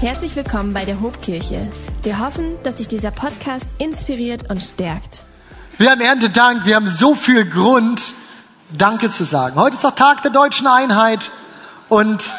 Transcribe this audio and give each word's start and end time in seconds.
Herzlich 0.00 0.36
willkommen 0.36 0.72
bei 0.72 0.84
der 0.84 1.00
Hobkirche. 1.00 1.66
Wir 2.04 2.20
hoffen, 2.20 2.54
dass 2.62 2.76
dich 2.76 2.86
dieser 2.86 3.10
Podcast 3.10 3.72
inspiriert 3.78 4.48
und 4.48 4.62
stärkt. 4.62 5.24
Wir 5.76 5.90
haben 5.90 6.00
Erntedank, 6.00 6.64
wir 6.64 6.76
haben 6.76 6.86
so 6.86 7.16
viel 7.16 7.44
Grund, 7.44 8.00
Danke 8.70 9.10
zu 9.10 9.24
sagen. 9.24 9.56
Heute 9.56 9.74
ist 9.74 9.84
auch 9.84 9.96
Tag 9.96 10.22
der 10.22 10.30
deutschen 10.30 10.68
Einheit 10.68 11.32
und 11.88 12.32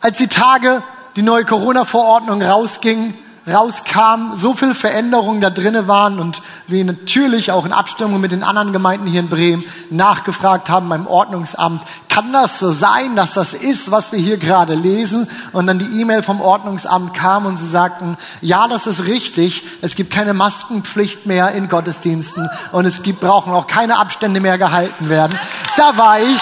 als 0.00 0.16
die 0.16 0.26
Tage, 0.26 0.82
die 1.14 1.20
neue 1.20 1.44
Corona-Verordnung 1.44 2.40
rausging, 2.40 3.12
rauskam, 3.46 4.32
so 4.32 4.54
viel 4.54 4.74
Veränderungen 4.74 5.42
da 5.42 5.50
drinnen 5.50 5.88
waren 5.88 6.18
und 6.18 6.40
wir 6.66 6.84
natürlich 6.84 7.50
auch 7.52 7.66
in 7.66 7.72
Abstimmung 7.72 8.20
mit 8.20 8.32
den 8.32 8.42
anderen 8.42 8.72
Gemeinden 8.72 9.06
hier 9.06 9.20
in 9.20 9.28
Bremen 9.28 9.64
nachgefragt 9.90 10.68
haben 10.68 10.88
beim 10.88 11.06
Ordnungsamt, 11.06 11.82
kann 12.08 12.32
das 12.32 12.58
so 12.58 12.72
sein, 12.72 13.16
dass 13.16 13.34
das 13.34 13.54
ist, 13.54 13.90
was 13.90 14.12
wir 14.12 14.18
hier 14.18 14.36
gerade 14.36 14.74
lesen? 14.74 15.28
Und 15.52 15.66
dann 15.66 15.78
die 15.78 16.00
E-Mail 16.00 16.22
vom 16.22 16.40
Ordnungsamt 16.40 17.14
kam 17.14 17.46
und 17.46 17.56
sie 17.56 17.68
sagten, 17.68 18.16
ja, 18.40 18.68
das 18.68 18.86
ist 18.86 19.06
richtig, 19.06 19.62
es 19.80 19.96
gibt 19.96 20.12
keine 20.12 20.34
Maskenpflicht 20.34 21.26
mehr 21.26 21.52
in 21.52 21.68
Gottesdiensten 21.68 22.50
und 22.72 22.84
es 22.84 23.02
gibt, 23.02 23.20
brauchen 23.20 23.52
auch 23.52 23.66
keine 23.66 23.98
Abstände 23.98 24.40
mehr 24.40 24.58
gehalten 24.58 25.08
werden. 25.08 25.38
Da 25.76 25.96
war 25.96 26.20
ich 26.20 26.40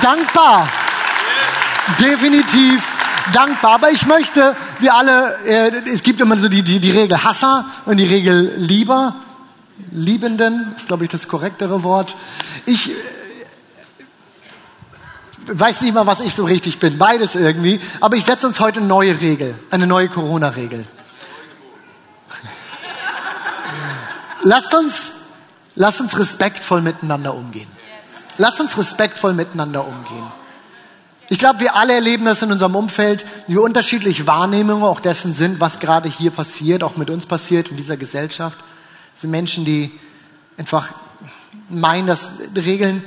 dankbar. 0.00 0.68
Definitiv 2.00 2.82
dankbar. 3.32 3.74
Aber 3.74 3.90
ich 3.90 4.06
möchte, 4.06 4.56
wir 4.78 4.94
alle, 4.94 5.36
äh, 5.46 5.90
es 5.92 6.02
gibt 6.02 6.20
immer 6.20 6.36
so 6.38 6.48
die, 6.48 6.62
die, 6.62 6.80
die 6.80 6.90
Regel 6.90 7.22
Hasser 7.22 7.66
und 7.84 7.98
die 7.98 8.06
Regel 8.06 8.54
Lieber. 8.56 9.14
Liebenden 9.90 10.74
ist, 10.76 10.86
glaube 10.86 11.04
ich, 11.04 11.10
das 11.10 11.28
korrektere 11.28 11.82
Wort. 11.82 12.14
Ich 12.66 12.90
äh, 12.90 12.94
weiß 15.46 15.80
nicht 15.80 15.94
mal, 15.94 16.06
was 16.06 16.20
ich 16.20 16.34
so 16.34 16.44
richtig 16.44 16.78
bin. 16.78 16.98
Beides 16.98 17.34
irgendwie. 17.34 17.80
Aber 18.00 18.16
ich 18.16 18.24
setze 18.24 18.46
uns 18.46 18.60
heute 18.60 18.78
eine 18.78 18.88
neue 18.88 19.20
Regel, 19.20 19.54
eine 19.70 19.86
neue 19.86 20.08
Corona-Regel. 20.08 20.84
lasst 24.42 24.74
uns, 24.74 25.12
lasst 25.74 26.00
uns 26.00 26.18
respektvoll 26.18 26.80
miteinander 26.80 27.34
umgehen. 27.34 27.68
Lasst 28.38 28.60
uns 28.60 28.76
respektvoll 28.76 29.34
miteinander 29.34 29.86
umgehen. 29.86 30.32
Ich 31.28 31.38
glaube, 31.38 31.60
wir 31.60 31.76
alle 31.76 31.94
erleben 31.94 32.24
das 32.26 32.42
in 32.42 32.52
unserem 32.52 32.76
Umfeld, 32.76 33.24
wie 33.46 33.56
unterschiedliche 33.56 34.26
Wahrnehmungen 34.26 34.82
auch 34.84 35.00
dessen 35.00 35.34
sind, 35.34 35.60
was 35.60 35.80
gerade 35.80 36.08
hier 36.08 36.30
passiert, 36.30 36.82
auch 36.82 36.96
mit 36.96 37.08
uns 37.08 37.26
passiert 37.26 37.68
in 37.68 37.76
dieser 37.76 37.96
Gesellschaft. 37.96 38.58
Sind 39.22 39.30
Menschen, 39.30 39.64
die 39.64 39.92
einfach 40.56 40.88
meinen, 41.68 42.08
dass 42.08 42.32
Regeln 42.56 43.04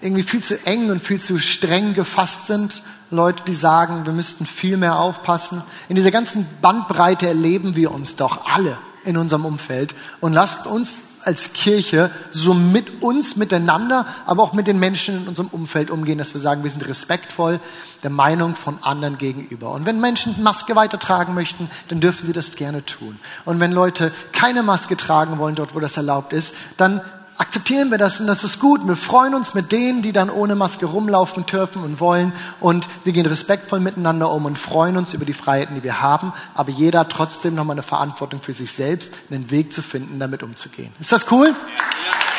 irgendwie 0.00 0.22
viel 0.22 0.42
zu 0.42 0.58
eng 0.64 0.90
und 0.90 1.02
viel 1.02 1.20
zu 1.20 1.38
streng 1.38 1.92
gefasst 1.92 2.46
sind. 2.46 2.82
Leute, 3.10 3.42
die 3.46 3.52
sagen, 3.52 4.06
wir 4.06 4.14
müssten 4.14 4.46
viel 4.46 4.78
mehr 4.78 4.98
aufpassen. 4.98 5.62
In 5.90 5.96
dieser 5.96 6.10
ganzen 6.10 6.46
Bandbreite 6.62 7.28
erleben 7.28 7.76
wir 7.76 7.90
uns 7.90 8.16
doch 8.16 8.46
alle 8.46 8.78
in 9.04 9.18
unserem 9.18 9.44
Umfeld. 9.44 9.94
Und 10.20 10.32
lasst 10.32 10.66
uns 10.66 11.02
als 11.26 11.52
Kirche 11.52 12.10
so 12.30 12.54
mit 12.54 13.02
uns 13.02 13.36
miteinander, 13.36 14.06
aber 14.26 14.44
auch 14.44 14.52
mit 14.52 14.68
den 14.68 14.78
Menschen 14.78 15.22
in 15.22 15.28
unserem 15.28 15.48
Umfeld 15.48 15.90
umgehen, 15.90 16.18
dass 16.18 16.34
wir 16.34 16.40
sagen, 16.40 16.62
wir 16.62 16.70
sind 16.70 16.86
respektvoll 16.86 17.58
der 18.04 18.10
Meinung 18.10 18.54
von 18.54 18.78
anderen 18.82 19.18
gegenüber. 19.18 19.72
Und 19.72 19.86
wenn 19.86 20.00
Menschen 20.00 20.40
Maske 20.42 20.76
weitertragen 20.76 21.34
möchten, 21.34 21.68
dann 21.88 21.98
dürfen 21.98 22.24
sie 22.24 22.32
das 22.32 22.54
gerne 22.54 22.84
tun. 22.84 23.18
Und 23.44 23.58
wenn 23.58 23.72
Leute 23.72 24.12
keine 24.30 24.62
Maske 24.62 24.96
tragen 24.96 25.38
wollen, 25.38 25.56
dort 25.56 25.74
wo 25.74 25.80
das 25.80 25.96
erlaubt 25.96 26.32
ist, 26.32 26.54
dann 26.76 27.00
akzeptieren 27.38 27.90
wir 27.90 27.98
das 27.98 28.20
und 28.20 28.26
das 28.26 28.44
ist 28.44 28.60
gut. 28.60 28.86
Wir 28.86 28.96
freuen 28.96 29.34
uns 29.34 29.54
mit 29.54 29.72
denen, 29.72 30.02
die 30.02 30.12
dann 30.12 30.30
ohne 30.30 30.54
Maske 30.54 30.86
rumlaufen 30.86 31.46
dürfen 31.46 31.82
und 31.82 32.00
wollen 32.00 32.32
und 32.60 32.88
wir 33.04 33.12
gehen 33.12 33.26
respektvoll 33.26 33.80
miteinander 33.80 34.30
um 34.30 34.44
und 34.46 34.58
freuen 34.58 34.96
uns 34.96 35.14
über 35.14 35.24
die 35.24 35.32
Freiheiten, 35.32 35.76
die 35.76 35.82
wir 35.82 36.00
haben, 36.00 36.32
aber 36.54 36.70
jeder 36.70 37.00
hat 37.00 37.10
trotzdem 37.10 37.54
nochmal 37.54 37.74
eine 37.74 37.82
Verantwortung 37.82 38.40
für 38.42 38.52
sich 38.52 38.72
selbst, 38.72 39.12
einen 39.30 39.50
Weg 39.50 39.72
zu 39.72 39.82
finden, 39.82 40.18
damit 40.18 40.42
umzugehen. 40.42 40.92
Ist 41.00 41.12
das 41.12 41.30
cool? 41.30 41.54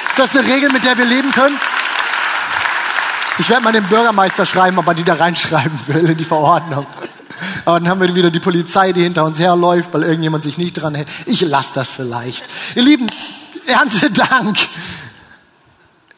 Ist 0.09 0.19
das 0.19 0.36
eine 0.36 0.47
Regel, 0.47 0.72
mit 0.72 0.84
der 0.84 0.97
wir 0.97 1.06
leben 1.06 1.31
können? 1.31 1.59
Ich 3.40 3.50
werde 3.50 3.63
mal 3.63 3.72
dem 3.72 3.86
Bürgermeister 3.86 4.47
schreiben, 4.47 4.80
ob 4.80 4.88
er 4.88 4.96
die 4.96 5.03
da 5.03 5.13
reinschreiben 5.13 5.80
will 5.88 6.09
in 6.09 6.18
die 6.18 6.24
Verordnung. 6.24 6.88
Aber 7.66 7.80
dann 7.80 7.90
haben 7.90 8.02
wir 8.02 8.16
wieder 8.16 8.31
die 8.31 8.40
Polizei, 8.40 8.94
die 8.94 9.03
hinter 9.03 9.25
uns 9.25 9.38
herläuft, 9.38 9.94
weil 9.94 10.03
irgendjemand 10.03 10.44
sich 10.44 10.57
nicht 10.57 10.74
dran 10.74 10.96
hält. 10.96 11.07
Ich 11.28 11.41
lasse 11.41 11.72
das 11.75 11.94
vielleicht. 11.94 12.46
Ihr 12.74 12.81
Lieben, 12.81 13.07
Erntedank. 13.68 14.58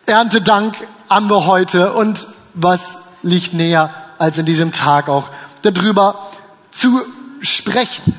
Erntedank 0.06 0.76
haben 1.10 1.30
wir 1.30 1.46
heute. 1.46 1.94
Und 1.94 2.28
was 2.54 2.98
liegt 3.24 3.54
näher, 3.54 3.94
als 4.18 4.38
in 4.38 4.46
diesem 4.46 4.72
Tag 4.72 5.10
auch 5.10 5.30
darüber 5.64 6.30
zu 6.72 7.02
sprechen? 7.42 8.18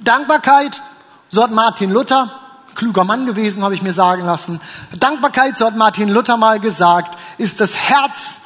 Dankbarkeit, 0.00 0.82
so 1.28 1.42
hat 1.42 1.52
Martin 1.52 1.92
Luther, 1.92 2.28
kluger 2.74 3.04
Mann 3.04 3.24
gewesen, 3.24 3.62
habe 3.62 3.74
ich 3.74 3.82
mir 3.82 3.92
sagen 3.92 4.24
lassen. 4.26 4.60
Dankbarkeit, 4.98 5.56
so 5.56 5.66
hat 5.66 5.76
Martin 5.76 6.08
Luther 6.08 6.36
mal 6.36 6.58
gesagt, 6.58 7.16
ist 7.38 7.60
das 7.60 7.76
Herz 7.76 8.36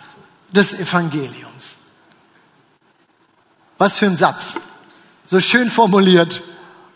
des 0.51 0.75
Evangeliums. 0.75 1.75
Was 3.79 3.99
für 3.99 4.07
ein 4.07 4.17
Satz. 4.17 4.55
So 5.25 5.41
schön 5.41 5.71
formuliert. 5.71 6.43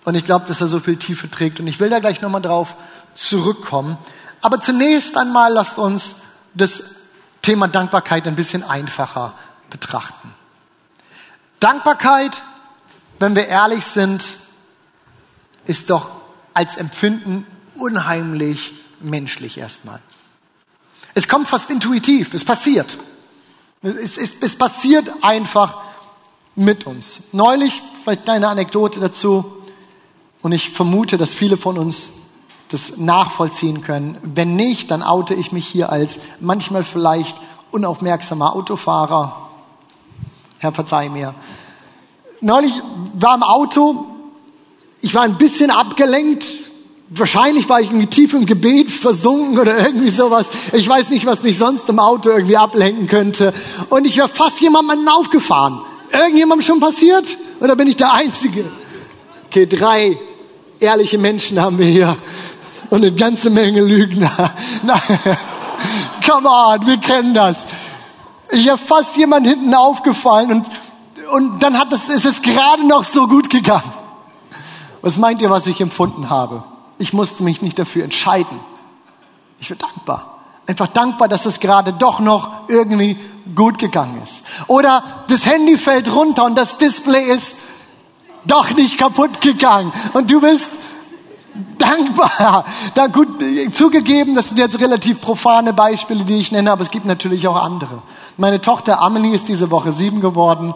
Und 0.04 0.16
ich 0.16 0.24
glaube, 0.24 0.46
dass 0.46 0.60
er 0.60 0.68
so 0.68 0.80
viel 0.80 0.96
Tiefe 0.96 1.30
trägt. 1.30 1.60
Und 1.60 1.66
ich 1.66 1.80
will 1.80 1.90
da 1.90 2.00
gleich 2.00 2.20
nochmal 2.20 2.42
drauf 2.42 2.76
zurückkommen. 3.14 3.98
Aber 4.40 4.60
zunächst 4.60 5.16
einmal 5.16 5.52
lasst 5.52 5.78
uns 5.78 6.16
das 6.54 6.82
Thema 7.42 7.68
Dankbarkeit 7.68 8.26
ein 8.26 8.36
bisschen 8.36 8.62
einfacher 8.62 9.34
betrachten. 9.70 10.34
Dankbarkeit, 11.60 12.42
wenn 13.18 13.36
wir 13.36 13.46
ehrlich 13.46 13.84
sind, 13.84 14.34
ist 15.66 15.90
doch 15.90 16.10
als 16.54 16.76
Empfinden 16.76 17.46
unheimlich 17.76 18.72
menschlich 19.00 19.58
erstmal. 19.58 20.00
Es 21.14 21.28
kommt 21.28 21.48
fast 21.48 21.70
intuitiv, 21.70 22.34
es 22.34 22.44
passiert. 22.44 22.98
Es, 23.82 24.16
es, 24.16 24.34
es 24.40 24.56
passiert 24.56 25.08
einfach 25.22 25.82
mit 26.54 26.86
uns. 26.86 27.22
Neulich, 27.32 27.82
vielleicht 28.02 28.28
eine 28.28 28.48
Anekdote 28.48 29.00
dazu, 29.00 29.61
und 30.42 30.52
ich 30.52 30.70
vermute, 30.70 31.16
dass 31.16 31.32
viele 31.32 31.56
von 31.56 31.78
uns 31.78 32.10
das 32.68 32.96
nachvollziehen 32.96 33.82
können. 33.82 34.18
Wenn 34.22 34.56
nicht, 34.56 34.90
dann 34.90 35.02
oute 35.02 35.34
ich 35.34 35.52
mich 35.52 35.66
hier 35.66 35.90
als 35.90 36.18
manchmal 36.40 36.84
vielleicht 36.84 37.36
unaufmerksamer 37.70 38.54
Autofahrer. 38.54 39.48
Herr, 40.58 40.72
verzeih 40.72 41.08
mir. 41.08 41.34
Neulich 42.40 42.72
war 43.14 43.34
im 43.34 43.42
Auto, 43.42 44.06
ich 45.00 45.14
war 45.14 45.22
ein 45.22 45.38
bisschen 45.38 45.70
abgelenkt. 45.70 46.44
Wahrscheinlich 47.10 47.68
war 47.68 47.80
ich 47.80 47.88
irgendwie 47.88 48.06
tief 48.06 48.32
im 48.32 48.46
Gebet 48.46 48.90
versunken 48.90 49.58
oder 49.58 49.78
irgendwie 49.78 50.08
sowas. 50.08 50.46
Ich 50.72 50.88
weiß 50.88 51.10
nicht, 51.10 51.26
was 51.26 51.42
mich 51.42 51.58
sonst 51.58 51.88
im 51.88 51.98
Auto 51.98 52.30
irgendwie 52.30 52.56
ablenken 52.56 53.06
könnte. 53.06 53.52
Und 53.90 54.06
ich 54.06 54.16
wäre 54.16 54.28
fast 54.28 54.60
jemandem 54.60 55.06
aufgefahren. 55.08 55.82
Irgendjemandem 56.10 56.66
schon 56.66 56.80
passiert? 56.80 57.26
Oder 57.60 57.76
bin 57.76 57.86
ich 57.86 57.96
der 57.96 58.12
Einzige? 58.12 58.70
Okay, 59.46 59.66
drei 59.66 60.18
ehrliche 60.82 61.18
Menschen 61.18 61.60
haben 61.60 61.78
wir 61.78 61.86
hier 61.86 62.16
und 62.90 63.02
eine 63.02 63.12
ganze 63.12 63.48
Menge 63.50 63.80
Lügner. 63.80 64.30
Come 66.26 66.48
on, 66.48 66.86
wir 66.86 66.98
kennen 66.98 67.34
das. 67.34 67.64
Ich 68.50 68.68
habe 68.68 68.78
fast 68.78 69.16
jemand 69.16 69.46
hinten 69.46 69.74
aufgefallen 69.74 70.50
und, 70.52 70.70
und 71.32 71.62
dann 71.62 71.78
hat 71.78 71.92
es, 71.92 72.08
ist 72.08 72.26
es 72.26 72.42
gerade 72.42 72.86
noch 72.86 73.04
so 73.04 73.26
gut 73.26 73.48
gegangen. 73.48 73.92
Was 75.00 75.16
meint 75.16 75.40
ihr, 75.40 75.50
was 75.50 75.66
ich 75.66 75.80
empfunden 75.80 76.28
habe? 76.28 76.64
Ich 76.98 77.12
musste 77.12 77.42
mich 77.42 77.62
nicht 77.62 77.78
dafür 77.78 78.04
entscheiden. 78.04 78.60
Ich 79.58 79.68
bin 79.68 79.78
dankbar. 79.78 80.38
Einfach 80.66 80.88
dankbar, 80.88 81.28
dass 81.28 81.46
es 81.46 81.60
gerade 81.60 81.92
doch 81.92 82.20
noch 82.20 82.68
irgendwie 82.68 83.16
gut 83.54 83.78
gegangen 83.78 84.20
ist. 84.22 84.42
Oder 84.68 85.24
das 85.28 85.46
Handy 85.46 85.76
fällt 85.76 86.12
runter 86.12 86.44
und 86.44 86.56
das 86.56 86.76
Display 86.76 87.24
ist 87.24 87.56
doch 88.44 88.70
nicht 88.70 88.98
kaputt 88.98 89.40
gegangen. 89.40 89.92
Und 90.12 90.30
du 90.30 90.40
bist 90.40 90.70
dankbar. 91.78 92.64
Da 92.94 93.06
gut 93.06 93.28
zugegeben, 93.72 94.34
das 94.34 94.48
sind 94.48 94.58
jetzt 94.58 94.78
relativ 94.78 95.20
profane 95.20 95.72
Beispiele, 95.72 96.24
die 96.24 96.36
ich 96.36 96.52
nenne, 96.52 96.70
aber 96.70 96.82
es 96.82 96.90
gibt 96.90 97.06
natürlich 97.06 97.48
auch 97.48 97.56
andere. 97.56 98.02
Meine 98.36 98.60
Tochter 98.60 99.00
Amelie 99.00 99.34
ist 99.34 99.48
diese 99.48 99.70
Woche 99.70 99.92
sieben 99.92 100.20
geworden. 100.20 100.74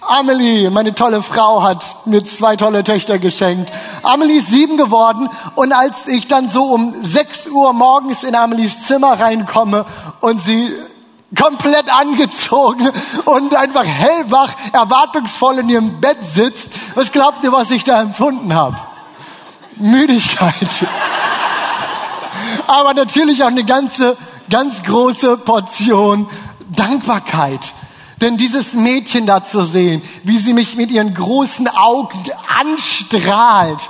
Amelie, 0.00 0.70
meine 0.70 0.94
tolle 0.94 1.22
Frau, 1.22 1.62
hat 1.62 1.84
mir 2.06 2.24
zwei 2.24 2.56
tolle 2.56 2.84
Töchter 2.84 3.18
geschenkt. 3.18 3.70
Amelie 4.02 4.38
ist 4.38 4.48
sieben 4.48 4.76
geworden 4.76 5.28
und 5.54 5.72
als 5.72 6.06
ich 6.06 6.26
dann 6.26 6.48
so 6.48 6.64
um 6.64 6.94
sechs 7.02 7.46
Uhr 7.46 7.72
morgens 7.72 8.22
in 8.22 8.34
Amelies 8.34 8.86
Zimmer 8.86 9.20
reinkomme 9.20 9.86
und 10.20 10.40
sie 10.40 10.70
komplett 11.36 11.88
angezogen 11.90 12.90
und 13.24 13.54
einfach 13.54 13.84
hellwach, 13.84 14.52
erwartungsvoll 14.72 15.60
in 15.60 15.68
ihrem 15.68 16.00
Bett 16.00 16.18
sitzt. 16.22 16.68
Was 16.94 17.12
glaubt 17.12 17.44
ihr, 17.44 17.52
was 17.52 17.70
ich 17.70 17.84
da 17.84 18.00
empfunden 18.00 18.54
habe? 18.54 18.76
Müdigkeit. 19.76 20.68
Aber 22.66 22.94
natürlich 22.94 23.42
auch 23.42 23.48
eine 23.48 23.64
ganze, 23.64 24.16
ganz 24.48 24.82
große 24.82 25.38
Portion 25.38 26.28
Dankbarkeit. 26.68 27.60
Denn 28.20 28.36
dieses 28.36 28.74
Mädchen 28.74 29.26
da 29.26 29.42
zu 29.42 29.64
sehen, 29.64 30.02
wie 30.24 30.38
sie 30.38 30.52
mich 30.52 30.76
mit 30.76 30.90
ihren 30.90 31.14
großen 31.14 31.68
Augen 31.68 32.22
anstrahlt, 32.58 33.80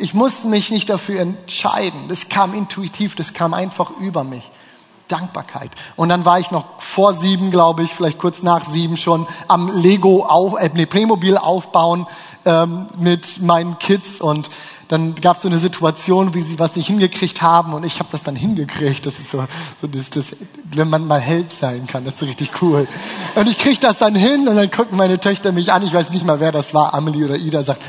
ich 0.00 0.14
musste 0.14 0.46
mich 0.46 0.70
nicht 0.70 0.88
dafür 0.88 1.20
entscheiden. 1.20 2.08
Das 2.08 2.28
kam 2.28 2.54
intuitiv, 2.54 3.16
das 3.16 3.32
kam 3.32 3.54
einfach 3.54 3.90
über 3.98 4.24
mich. 4.24 4.48
Dankbarkeit. 5.08 5.70
Und 5.96 6.10
dann 6.10 6.24
war 6.24 6.38
ich 6.38 6.50
noch 6.50 6.64
vor 6.78 7.14
sieben, 7.14 7.50
glaube 7.50 7.82
ich, 7.82 7.92
vielleicht 7.92 8.18
kurz 8.18 8.42
nach 8.42 8.66
sieben 8.66 8.96
schon 8.96 9.26
am 9.48 9.68
Lego 9.82 10.24
auf, 10.24 10.60
äh, 10.60 10.70
nee, 10.74 10.86
Playmobil 10.86 11.36
aufbauen 11.36 12.06
ähm, 12.44 12.86
mit 12.98 13.42
meinen 13.42 13.78
Kids 13.78 14.20
und 14.20 14.50
dann 14.88 15.14
gab 15.16 15.36
es 15.36 15.42
so 15.42 15.48
eine 15.48 15.58
Situation, 15.58 16.32
wie 16.32 16.40
sie 16.40 16.58
was 16.58 16.74
nicht 16.74 16.86
hingekriegt 16.86 17.42
haben 17.42 17.74
und 17.74 17.84
ich 17.84 17.98
habe 17.98 18.08
das 18.10 18.22
dann 18.22 18.36
hingekriegt. 18.36 19.04
Das 19.04 19.18
ist 19.18 19.30
so, 19.30 19.44
so 19.82 19.86
das, 19.86 20.08
das, 20.08 20.24
wenn 20.72 20.88
man 20.88 21.06
mal 21.06 21.20
Held 21.20 21.52
sein 21.52 21.86
kann, 21.86 22.06
das 22.06 22.14
ist 22.14 22.22
richtig 22.22 22.62
cool. 22.62 22.88
Und 23.34 23.48
ich 23.48 23.58
krieg 23.58 23.80
das 23.80 23.98
dann 23.98 24.14
hin 24.14 24.48
und 24.48 24.56
dann 24.56 24.70
gucken 24.70 24.96
meine 24.96 25.20
Töchter 25.20 25.52
mich 25.52 25.72
an. 25.72 25.82
Ich 25.82 25.92
weiß 25.92 26.08
nicht 26.10 26.24
mal, 26.24 26.40
wer 26.40 26.52
das 26.52 26.72
war, 26.72 26.94
Amelie 26.94 27.26
oder 27.26 27.36
Ida, 27.36 27.62
sagt, 27.64 27.82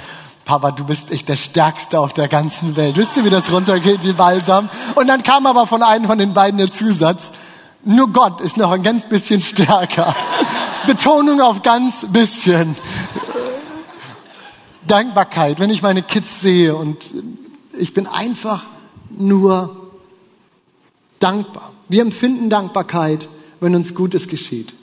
Papa, 0.50 0.72
du 0.72 0.84
bist 0.84 1.12
echt 1.12 1.30
der 1.30 1.36
Stärkste 1.36 2.00
auf 2.00 2.14
der 2.14 2.28
ganzen 2.28 2.76
Welt. 2.76 2.98
Wisst 2.98 3.16
ihr, 3.16 3.24
wie 3.24 3.30
das 3.30 3.52
runtergeht 3.52 4.00
wie 4.02 4.14
Balsam? 4.14 4.68
Und 4.96 5.06
dann 5.06 5.22
kam 5.22 5.46
aber 5.46 5.68
von 5.68 5.84
einem 5.84 6.06
von 6.08 6.18
den 6.18 6.34
beiden 6.34 6.58
der 6.58 6.72
Zusatz, 6.72 7.30
nur 7.86 8.12
Gott 8.12 8.42
ist 8.42 8.58
noch 8.58 8.72
ein 8.72 8.82
ganz 8.82 9.08
bisschen 9.08 9.42
stärker. 9.42 10.16
Betonung 10.88 11.40
auf 11.40 11.62
ganz 11.62 12.04
bisschen. 12.12 12.76
Dankbarkeit, 14.88 15.60
wenn 15.60 15.70
ich 15.70 15.84
meine 15.84 16.02
Kids 16.02 16.42
sehe 16.42 16.76
und 16.76 16.98
ich 17.78 17.94
bin 17.94 18.08
einfach 18.08 18.64
nur 19.12 19.92
dankbar. 21.20 21.74
Wir 21.90 22.02
empfinden 22.02 22.50
Dankbarkeit, 22.50 23.28
wenn 23.60 23.76
uns 23.76 23.94
Gutes 23.94 24.28
geschieht. 24.28 24.74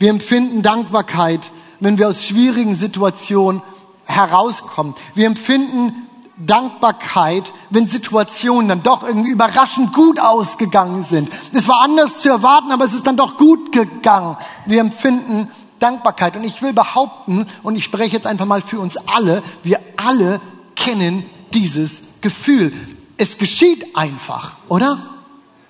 Wir 0.00 0.10
empfinden 0.10 0.62
Dankbarkeit, 0.62 1.52
wenn 1.78 1.98
wir 1.98 2.08
aus 2.08 2.24
schwierigen 2.24 2.74
Situationen 2.74 3.62
herauskommen. 4.06 4.94
Wir 5.14 5.26
empfinden 5.26 6.08
Dankbarkeit, 6.36 7.52
wenn 7.70 7.86
Situationen 7.86 8.68
dann 8.68 8.82
doch 8.82 9.02
irgendwie 9.04 9.30
überraschend 9.30 9.92
gut 9.92 10.18
ausgegangen 10.18 11.02
sind. 11.02 11.30
Es 11.52 11.68
war 11.68 11.80
anders 11.80 12.20
zu 12.20 12.28
erwarten, 12.28 12.72
aber 12.72 12.84
es 12.84 12.92
ist 12.92 13.06
dann 13.06 13.16
doch 13.16 13.36
gut 13.36 13.70
gegangen. 13.72 14.36
Wir 14.66 14.80
empfinden 14.80 15.48
Dankbarkeit. 15.78 16.36
Und 16.36 16.44
ich 16.44 16.60
will 16.62 16.72
behaupten, 16.72 17.46
und 17.62 17.76
ich 17.76 17.84
spreche 17.84 18.16
jetzt 18.16 18.26
einfach 18.26 18.46
mal 18.46 18.62
für 18.62 18.80
uns 18.80 18.96
alle, 18.96 19.42
wir 19.62 19.78
alle 19.96 20.40
kennen 20.74 21.24
dieses 21.52 22.02
Gefühl. 22.20 22.72
Es 23.16 23.38
geschieht 23.38 23.96
einfach, 23.96 24.52
oder? 24.68 24.98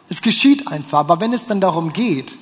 Es 0.08 0.22
geschieht 0.22 0.68
einfach. 0.68 1.00
Aber 1.00 1.20
wenn 1.20 1.32
es 1.32 1.46
dann 1.46 1.60
darum 1.60 1.92
geht, 1.92 2.38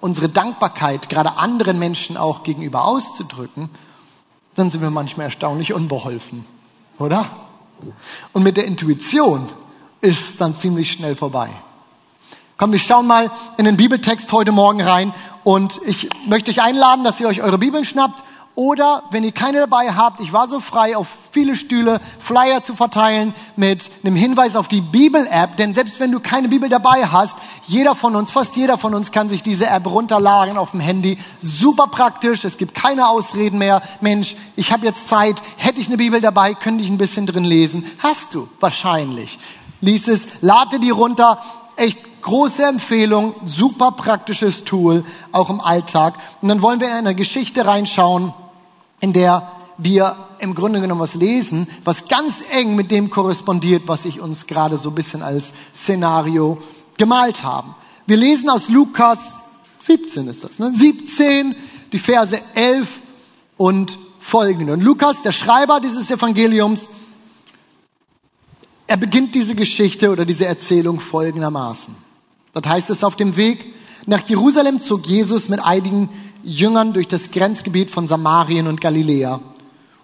unsere 0.00 0.28
Dankbarkeit 0.28 1.08
gerade 1.08 1.36
anderen 1.36 1.78
Menschen 1.78 2.16
auch 2.16 2.42
gegenüber 2.42 2.84
auszudrücken, 2.84 3.70
dann 4.54 4.70
sind 4.70 4.82
wir 4.82 4.90
manchmal 4.90 5.26
erstaunlich 5.26 5.72
unbeholfen, 5.72 6.44
oder? 6.98 7.26
Und 8.32 8.42
mit 8.42 8.56
der 8.56 8.64
Intuition 8.64 9.48
ist 10.00 10.40
dann 10.40 10.56
ziemlich 10.56 10.92
schnell 10.92 11.16
vorbei. 11.16 11.50
Komm, 12.56 12.72
wir 12.72 12.78
schauen 12.78 13.06
mal 13.06 13.30
in 13.56 13.64
den 13.64 13.76
Bibeltext 13.76 14.30
heute 14.32 14.52
Morgen 14.52 14.82
rein 14.82 15.14
und 15.44 15.80
ich 15.86 16.10
möchte 16.26 16.50
euch 16.50 16.60
einladen, 16.60 17.04
dass 17.04 17.20
ihr 17.20 17.28
euch 17.28 17.42
eure 17.42 17.58
Bibeln 17.58 17.84
schnappt 17.84 18.22
oder 18.54 19.04
wenn 19.10 19.24
ihr 19.24 19.32
keine 19.32 19.58
dabei 19.58 19.94
habt, 19.94 20.20
ich 20.20 20.32
war 20.32 20.48
so 20.48 20.60
frei, 20.60 20.96
auf 20.96 21.06
viele 21.30 21.56
Stühle 21.56 22.00
Flyer 22.18 22.62
zu 22.62 22.74
verteilen 22.74 23.32
mit 23.56 23.90
einem 24.02 24.16
Hinweis 24.16 24.56
auf 24.56 24.68
die 24.68 24.80
Bibel-App. 24.80 25.56
Denn 25.56 25.72
selbst 25.72 26.00
wenn 26.00 26.12
du 26.12 26.20
keine 26.20 26.48
Bibel 26.48 26.68
dabei 26.68 27.06
hast, 27.06 27.36
jeder 27.66 27.94
von 27.94 28.16
uns, 28.16 28.30
fast 28.30 28.56
jeder 28.56 28.76
von 28.76 28.92
uns 28.92 29.12
kann 29.12 29.28
sich 29.28 29.42
diese 29.42 29.66
App 29.66 29.86
runterladen 29.86 30.58
auf 30.58 30.72
dem 30.72 30.80
Handy. 30.80 31.18
Super 31.38 31.86
praktisch, 31.86 32.44
es 32.44 32.58
gibt 32.58 32.74
keine 32.74 33.08
Ausreden 33.08 33.58
mehr. 33.58 33.82
Mensch, 34.00 34.36
ich 34.56 34.72
habe 34.72 34.84
jetzt 34.84 35.08
Zeit, 35.08 35.36
hätte 35.56 35.80
ich 35.80 35.86
eine 35.86 35.96
Bibel 35.96 36.20
dabei, 36.20 36.54
könnte 36.54 36.82
ich 36.82 36.90
ein 36.90 36.98
bisschen 36.98 37.26
drin 37.26 37.44
lesen. 37.44 37.84
Hast 38.00 38.34
du 38.34 38.48
wahrscheinlich. 38.58 39.38
Lies 39.80 40.08
es, 40.08 40.26
lade 40.40 40.80
die 40.80 40.90
runter. 40.90 41.40
Echt 41.76 41.98
große 42.20 42.64
Empfehlung, 42.64 43.34
super 43.44 43.92
praktisches 43.92 44.64
Tool, 44.64 45.04
auch 45.32 45.50
im 45.50 45.60
Alltag. 45.60 46.14
Und 46.42 46.48
dann 46.48 46.62
wollen 46.62 46.80
wir 46.80 46.88
in 46.88 46.94
eine 46.94 47.14
Geschichte 47.14 47.66
reinschauen, 47.66 48.34
in 49.00 49.12
der 49.12 49.50
wir 49.78 50.28
im 50.38 50.54
Grunde 50.54 50.80
genommen 50.80 51.00
was 51.00 51.14
lesen, 51.14 51.66
was 51.84 52.08
ganz 52.08 52.34
eng 52.50 52.76
mit 52.76 52.90
dem 52.90 53.10
korrespondiert, 53.10 53.84
was 53.86 54.04
ich 54.04 54.20
uns 54.20 54.46
gerade 54.46 54.76
so 54.76 54.90
ein 54.90 54.94
bisschen 54.94 55.22
als 55.22 55.52
Szenario 55.74 56.58
gemalt 56.98 57.42
haben. 57.42 57.74
Wir 58.06 58.16
lesen 58.16 58.50
aus 58.50 58.68
Lukas 58.68 59.34
17 59.80 60.28
ist 60.28 60.44
das, 60.44 60.58
ne? 60.58 60.72
17, 60.74 61.54
die 61.92 61.98
Verse 61.98 62.38
11 62.54 63.00
und 63.56 63.98
folgende. 64.20 64.72
Und 64.74 64.82
Lukas, 64.82 65.22
der 65.22 65.32
Schreiber 65.32 65.80
dieses 65.80 66.10
Evangeliums, 66.10 66.88
er 68.86 68.96
beginnt 68.96 69.34
diese 69.34 69.54
Geschichte 69.54 70.10
oder 70.10 70.24
diese 70.24 70.46
Erzählung 70.46 71.00
folgendermaßen. 71.00 71.94
Dort 72.52 72.68
heißt 72.68 72.90
es, 72.90 73.04
auf 73.04 73.16
dem 73.16 73.36
Weg 73.36 73.74
nach 74.06 74.26
Jerusalem 74.28 74.80
zog 74.80 75.06
Jesus 75.06 75.48
mit 75.48 75.60
einigen 75.60 76.08
Jüngern 76.42 76.92
durch 76.92 77.08
das 77.08 77.30
Grenzgebiet 77.30 77.90
von 77.90 78.06
Samarien 78.06 78.66
und 78.66 78.80
Galiläa. 78.80 79.40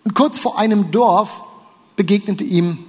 Und 0.04 0.14
kurz 0.14 0.38
vor 0.38 0.58
einem 0.58 0.90
Dorf 0.90 1.42
begegnete 1.96 2.44
ihm 2.44 2.84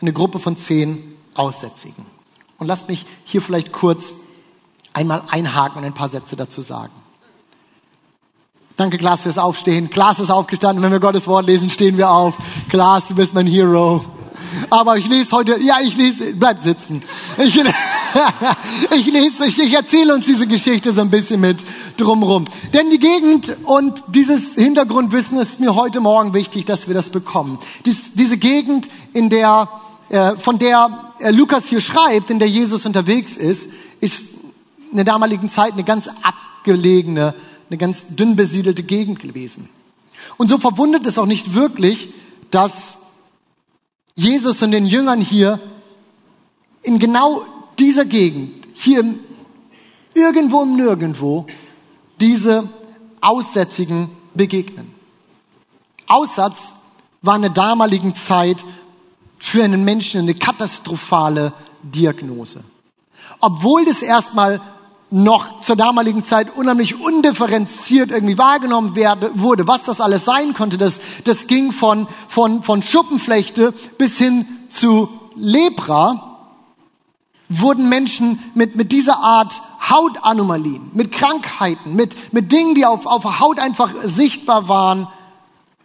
eine 0.00 0.12
Gruppe 0.12 0.38
von 0.38 0.56
zehn 0.56 1.14
Aussätzigen. 1.34 2.04
Und 2.58 2.66
lasst 2.66 2.88
mich 2.88 3.06
hier 3.24 3.42
vielleicht 3.42 3.72
kurz 3.72 4.14
einmal 4.92 5.22
einhaken 5.28 5.78
und 5.78 5.84
ein 5.84 5.94
paar 5.94 6.08
Sätze 6.08 6.36
dazu 6.36 6.62
sagen. 6.62 6.92
Danke, 8.76 8.98
Klaas, 8.98 9.22
fürs 9.22 9.38
Aufstehen. 9.38 9.88
Klaas 9.88 10.18
ist 10.18 10.30
aufgestanden. 10.30 10.82
Wenn 10.82 10.90
wir 10.90 11.00
Gottes 11.00 11.28
Wort 11.28 11.46
lesen, 11.46 11.70
stehen 11.70 11.96
wir 11.96 12.10
auf. 12.10 12.36
Klaas, 12.68 13.08
du 13.08 13.14
bist 13.14 13.34
mein 13.34 13.46
Hero. 13.46 14.04
Aber 14.70 14.96
ich 14.96 15.08
lese 15.08 15.32
heute, 15.32 15.60
ja, 15.60 15.80
ich 15.80 15.96
lese, 15.96 16.34
bleib 16.34 16.62
sitzen. 16.62 17.02
Ich, 17.38 17.60
ich 18.96 19.06
lese, 19.06 19.46
ich, 19.46 19.58
ich 19.58 19.72
erzähle 19.72 20.14
uns 20.14 20.26
diese 20.26 20.46
Geschichte 20.46 20.92
so 20.92 21.00
ein 21.00 21.10
bisschen 21.10 21.40
mit 21.40 21.64
drumrum. 21.96 22.44
Denn 22.72 22.90
die 22.90 22.98
Gegend 22.98 23.56
und 23.64 24.02
dieses 24.08 24.54
Hintergrundwissen 24.54 25.38
ist 25.38 25.60
mir 25.60 25.74
heute 25.74 26.00
Morgen 26.00 26.34
wichtig, 26.34 26.64
dass 26.64 26.88
wir 26.88 26.94
das 26.94 27.10
bekommen. 27.10 27.58
Dies, 27.84 28.12
diese 28.14 28.36
Gegend, 28.36 28.88
in 29.12 29.30
der, 29.30 29.68
äh, 30.08 30.36
von 30.36 30.58
der 30.58 31.12
äh, 31.18 31.30
Lukas 31.30 31.66
hier 31.66 31.80
schreibt, 31.80 32.30
in 32.30 32.38
der 32.38 32.48
Jesus 32.48 32.86
unterwegs 32.86 33.36
ist, 33.36 33.70
ist 34.00 34.26
in 34.90 34.96
der 34.96 35.04
damaligen 35.04 35.50
Zeit 35.50 35.72
eine 35.72 35.84
ganz 35.84 36.08
abgelegene, 36.22 37.34
eine 37.68 37.78
ganz 37.78 38.06
dünn 38.08 38.36
besiedelte 38.36 38.82
Gegend 38.82 39.18
gewesen. 39.18 39.68
Und 40.36 40.48
so 40.48 40.58
verwundert 40.58 41.06
es 41.06 41.18
auch 41.18 41.26
nicht 41.26 41.54
wirklich, 41.54 42.10
dass 42.50 42.96
Jesus 44.14 44.62
und 44.62 44.70
den 44.70 44.86
Jüngern 44.86 45.20
hier 45.20 45.60
in 46.82 46.98
genau 46.98 47.44
dieser 47.78 48.04
Gegend, 48.04 48.66
hier 48.74 49.04
irgendwo 50.14 50.62
im 50.62 50.76
Nirgendwo, 50.76 51.46
diese 52.20 52.68
Aussätzigen 53.20 54.10
begegnen. 54.34 54.94
Aussatz 56.06 56.74
war 57.22 57.36
in 57.36 57.42
der 57.42 57.50
damaligen 57.50 58.14
Zeit 58.14 58.64
für 59.38 59.64
einen 59.64 59.84
Menschen 59.84 60.20
eine 60.20 60.34
katastrophale 60.34 61.52
Diagnose. 61.82 62.62
Obwohl 63.40 63.84
das 63.84 64.02
erstmal 64.02 64.60
noch 65.10 65.60
zur 65.60 65.76
damaligen 65.76 66.24
Zeit 66.24 66.56
unheimlich 66.56 67.00
undifferenziert 67.00 68.10
irgendwie 68.10 68.38
wahrgenommen 68.38 68.96
werde, 68.96 69.30
wurde, 69.34 69.66
was 69.66 69.84
das 69.84 70.00
alles 70.00 70.24
sein 70.24 70.54
konnte. 70.54 70.78
Das, 70.78 71.00
das 71.24 71.46
ging 71.46 71.72
von, 71.72 72.08
von, 72.28 72.62
von 72.62 72.82
Schuppenflechte 72.82 73.72
bis 73.96 74.18
hin 74.18 74.46
zu 74.68 75.08
Lepra, 75.36 76.34
wurden 77.48 77.88
Menschen 77.88 78.38
mit, 78.54 78.76
mit 78.76 78.90
dieser 78.92 79.18
Art 79.18 79.60
Hautanomalien, 79.88 80.90
mit 80.94 81.12
Krankheiten, 81.12 81.94
mit, 81.94 82.32
mit 82.32 82.50
Dingen, 82.50 82.74
die 82.74 82.86
auf, 82.86 83.06
auf 83.06 83.40
Haut 83.40 83.58
einfach 83.58 83.92
sichtbar 84.02 84.68
waren, 84.68 85.08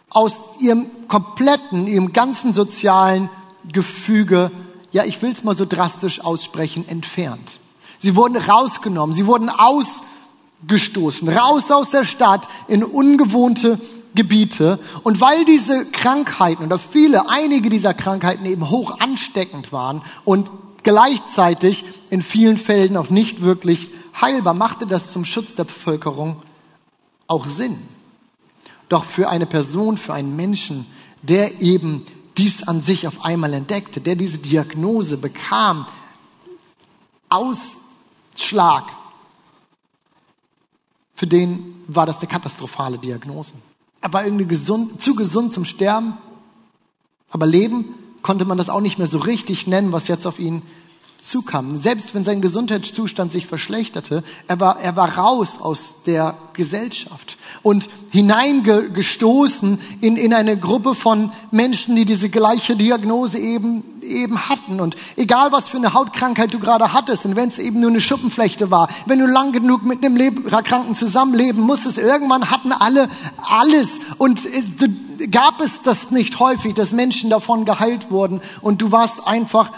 aus 0.08 0.40
ihrem 0.58 0.86
kompletten, 1.06 1.86
ihrem 1.86 2.12
ganzen 2.12 2.52
sozialen 2.52 3.30
Gefüge, 3.70 4.50
ja, 4.90 5.04
ich 5.04 5.20
will 5.22 5.30
es 5.30 5.44
mal 5.44 5.54
so 5.54 5.66
drastisch 5.66 6.20
aussprechen, 6.20 6.88
entfernt. 6.88 7.59
Sie 8.00 8.16
wurden 8.16 8.36
rausgenommen, 8.36 9.14
sie 9.14 9.26
wurden 9.26 9.50
ausgestoßen, 9.50 11.28
raus 11.28 11.70
aus 11.70 11.90
der 11.90 12.04
Stadt 12.04 12.48
in 12.66 12.82
ungewohnte 12.82 13.78
Gebiete. 14.14 14.78
Und 15.02 15.20
weil 15.20 15.44
diese 15.44 15.84
Krankheiten 15.84 16.64
oder 16.64 16.78
viele, 16.78 17.28
einige 17.28 17.68
dieser 17.68 17.92
Krankheiten 17.92 18.46
eben 18.46 18.70
hoch 18.70 18.98
ansteckend 19.00 19.70
waren 19.70 20.00
und 20.24 20.50
gleichzeitig 20.82 21.84
in 22.08 22.22
vielen 22.22 22.56
Fällen 22.56 22.96
auch 22.96 23.10
nicht 23.10 23.42
wirklich 23.42 23.90
heilbar, 24.18 24.54
machte 24.54 24.86
das 24.86 25.12
zum 25.12 25.26
Schutz 25.26 25.54
der 25.54 25.64
Bevölkerung 25.64 26.42
auch 27.26 27.46
Sinn. 27.48 27.78
Doch 28.88 29.04
für 29.04 29.28
eine 29.28 29.46
Person, 29.46 29.98
für 29.98 30.14
einen 30.14 30.34
Menschen, 30.36 30.86
der 31.22 31.60
eben 31.60 32.06
dies 32.38 32.66
an 32.66 32.82
sich 32.82 33.06
auf 33.06 33.24
einmal 33.24 33.52
entdeckte, 33.52 34.00
der 34.00 34.16
diese 34.16 34.38
Diagnose 34.38 35.18
bekam, 35.18 35.86
aus 37.28 37.76
Schlag 38.42 38.84
für 41.20 41.26
den 41.26 41.74
war 41.86 42.06
das 42.06 42.16
eine 42.16 42.28
katastrophale 42.28 42.96
Diagnose. 42.96 43.52
Er 44.00 44.10
war 44.10 44.24
irgendwie 44.24 44.46
gesund, 44.46 45.02
zu 45.02 45.14
gesund 45.14 45.52
zum 45.52 45.66
Sterben, 45.66 46.14
aber 47.28 47.44
leben 47.44 47.94
konnte 48.22 48.46
man 48.46 48.56
das 48.56 48.70
auch 48.70 48.80
nicht 48.80 48.96
mehr 48.96 49.06
so 49.06 49.18
richtig 49.18 49.66
nennen, 49.66 49.92
was 49.92 50.08
jetzt 50.08 50.26
auf 50.26 50.38
ihn 50.38 50.62
zukam. 51.18 51.82
Selbst 51.82 52.14
wenn 52.14 52.24
sein 52.24 52.40
Gesundheitszustand 52.40 53.32
sich 53.32 53.46
verschlechterte, 53.46 54.24
er 54.48 54.60
war, 54.60 54.80
er 54.80 54.96
war 54.96 55.18
raus 55.18 55.58
aus 55.60 55.96
der 56.06 56.38
Gesellschaft 56.54 57.36
und 57.62 57.90
hineingestoßen 58.08 59.78
in, 60.00 60.16
in 60.16 60.32
eine 60.32 60.58
Gruppe 60.58 60.94
von 60.94 61.32
Menschen, 61.50 61.96
die 61.96 62.06
diese 62.06 62.30
gleiche 62.30 62.76
Diagnose 62.76 63.38
eben, 63.38 63.84
eben 64.10 64.48
hatten. 64.48 64.80
Und 64.80 64.96
egal 65.16 65.52
was 65.52 65.68
für 65.68 65.76
eine 65.76 65.94
Hautkrankheit 65.94 66.52
du 66.52 66.58
gerade 66.58 66.92
hattest, 66.92 67.24
und 67.24 67.36
wenn 67.36 67.48
es 67.48 67.58
eben 67.58 67.80
nur 67.80 67.90
eine 67.90 68.00
Schuppenflechte 68.00 68.70
war, 68.70 68.88
wenn 69.06 69.18
du 69.18 69.26
lang 69.26 69.52
genug 69.52 69.84
mit 69.84 70.04
einem 70.04 70.16
Leberkranken 70.16 70.94
zusammenleben 70.94 71.62
musstest, 71.62 71.98
irgendwann 71.98 72.50
hatten 72.50 72.72
alle 72.72 73.08
alles. 73.48 74.00
Und 74.18 74.44
es, 74.44 74.66
gab 75.30 75.60
es 75.60 75.82
das 75.82 76.10
nicht 76.10 76.38
häufig, 76.40 76.74
dass 76.74 76.92
Menschen 76.92 77.30
davon 77.30 77.64
geheilt 77.64 78.10
wurden 78.10 78.40
und 78.60 78.82
du 78.82 78.92
warst 78.92 79.26
einfach 79.26 79.70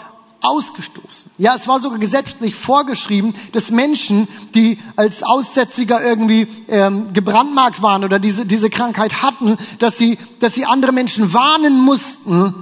ausgestoßen. 0.43 1.31
Ja, 1.37 1.55
es 1.55 1.67
war 1.67 1.79
sogar 1.79 1.99
gesetzlich 1.99 2.55
vorgeschrieben, 2.55 3.33
dass 3.53 3.71
Menschen, 3.71 4.27
die 4.53 4.77
als 4.97 5.23
Aussätziger 5.23 6.03
irgendwie 6.03 6.47
ähm, 6.67 7.13
gebrandmarkt 7.13 7.81
waren 7.81 8.03
oder 8.03 8.19
diese, 8.19 8.45
diese 8.45 8.69
Krankheit 8.69 9.23
hatten, 9.23 9.57
dass 9.79 9.97
sie, 9.97 10.17
dass 10.39 10.53
sie 10.53 10.65
andere 10.65 10.91
Menschen 10.91 11.33
warnen 11.33 11.79
mussten, 11.79 12.53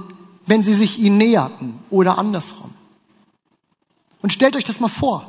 wenn 0.46 0.64
sie 0.64 0.74
sich 0.74 0.98
ihnen 0.98 1.18
näherten 1.18 1.78
oder 1.90 2.18
andersrum. 2.18 2.72
Und 4.22 4.32
stellt 4.32 4.56
euch 4.56 4.64
das 4.64 4.80
mal 4.80 4.88
vor. 4.88 5.28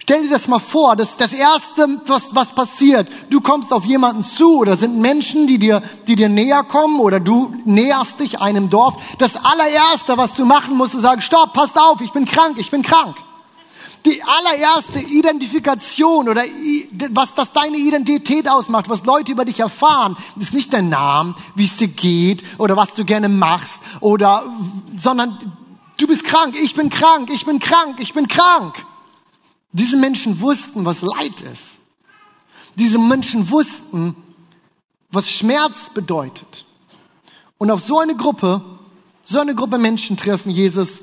Stell 0.00 0.22
dir 0.22 0.30
das 0.30 0.48
mal 0.48 0.58
vor, 0.58 0.96
das, 0.96 1.18
das 1.18 1.34
Erste, 1.34 2.00
was, 2.06 2.34
was 2.34 2.54
passiert, 2.54 3.08
du 3.28 3.42
kommst 3.42 3.74
auf 3.74 3.84
jemanden 3.84 4.22
zu 4.22 4.58
oder 4.58 4.78
sind 4.78 4.98
Menschen, 4.98 5.46
die 5.46 5.58
dir, 5.58 5.82
die 6.06 6.16
dir 6.16 6.30
näher 6.30 6.64
kommen 6.64 6.98
oder 6.98 7.20
du 7.20 7.54
näherst 7.66 8.18
dich 8.18 8.40
einem 8.40 8.70
Dorf. 8.70 8.94
Das 9.18 9.36
allererste, 9.36 10.16
was 10.16 10.34
du 10.34 10.46
machen 10.46 10.78
musst, 10.78 10.94
ist 10.94 11.02
sagen, 11.02 11.20
stopp, 11.20 11.52
passt 11.52 11.78
auf, 11.78 12.00
ich 12.00 12.12
bin 12.12 12.24
krank, 12.24 12.56
ich 12.58 12.70
bin 12.70 12.82
krank. 12.82 13.16
Die 14.04 14.22
allererste 14.22 15.00
Identifikation 15.00 16.28
oder 16.28 16.44
was 17.10 17.34
das 17.34 17.52
deine 17.52 17.76
Identität 17.76 18.48
ausmacht, 18.48 18.88
was 18.88 19.04
Leute 19.04 19.32
über 19.32 19.44
dich 19.44 19.60
erfahren, 19.60 20.16
ist 20.38 20.54
nicht 20.54 20.72
dein 20.72 20.88
Name, 20.88 21.34
wie 21.54 21.64
es 21.64 21.76
dir 21.76 21.88
geht 21.88 22.44
oder 22.58 22.76
was 22.76 22.94
du 22.94 23.04
gerne 23.04 23.28
machst 23.28 23.80
oder, 24.00 24.44
sondern 24.96 25.52
du 25.96 26.06
bist 26.06 26.24
krank, 26.24 26.56
ich 26.60 26.74
bin 26.74 26.90
krank, 26.90 27.30
ich 27.30 27.44
bin 27.44 27.58
krank, 27.58 27.96
ich 27.98 28.14
bin 28.14 28.28
krank. 28.28 28.84
Diese 29.72 29.96
Menschen 29.96 30.40
wussten, 30.40 30.84
was 30.84 31.02
Leid 31.02 31.40
ist. 31.52 31.78
Diese 32.76 32.98
Menschen 32.98 33.50
wussten, 33.50 34.16
was 35.10 35.28
Schmerz 35.28 35.90
bedeutet. 35.92 36.64
Und 37.58 37.70
auf 37.70 37.80
so 37.80 37.98
eine 37.98 38.16
Gruppe, 38.16 38.62
so 39.24 39.40
eine 39.40 39.54
Gruppe 39.54 39.78
Menschen 39.78 40.16
treffen 40.16 40.50
Jesus 40.50 41.00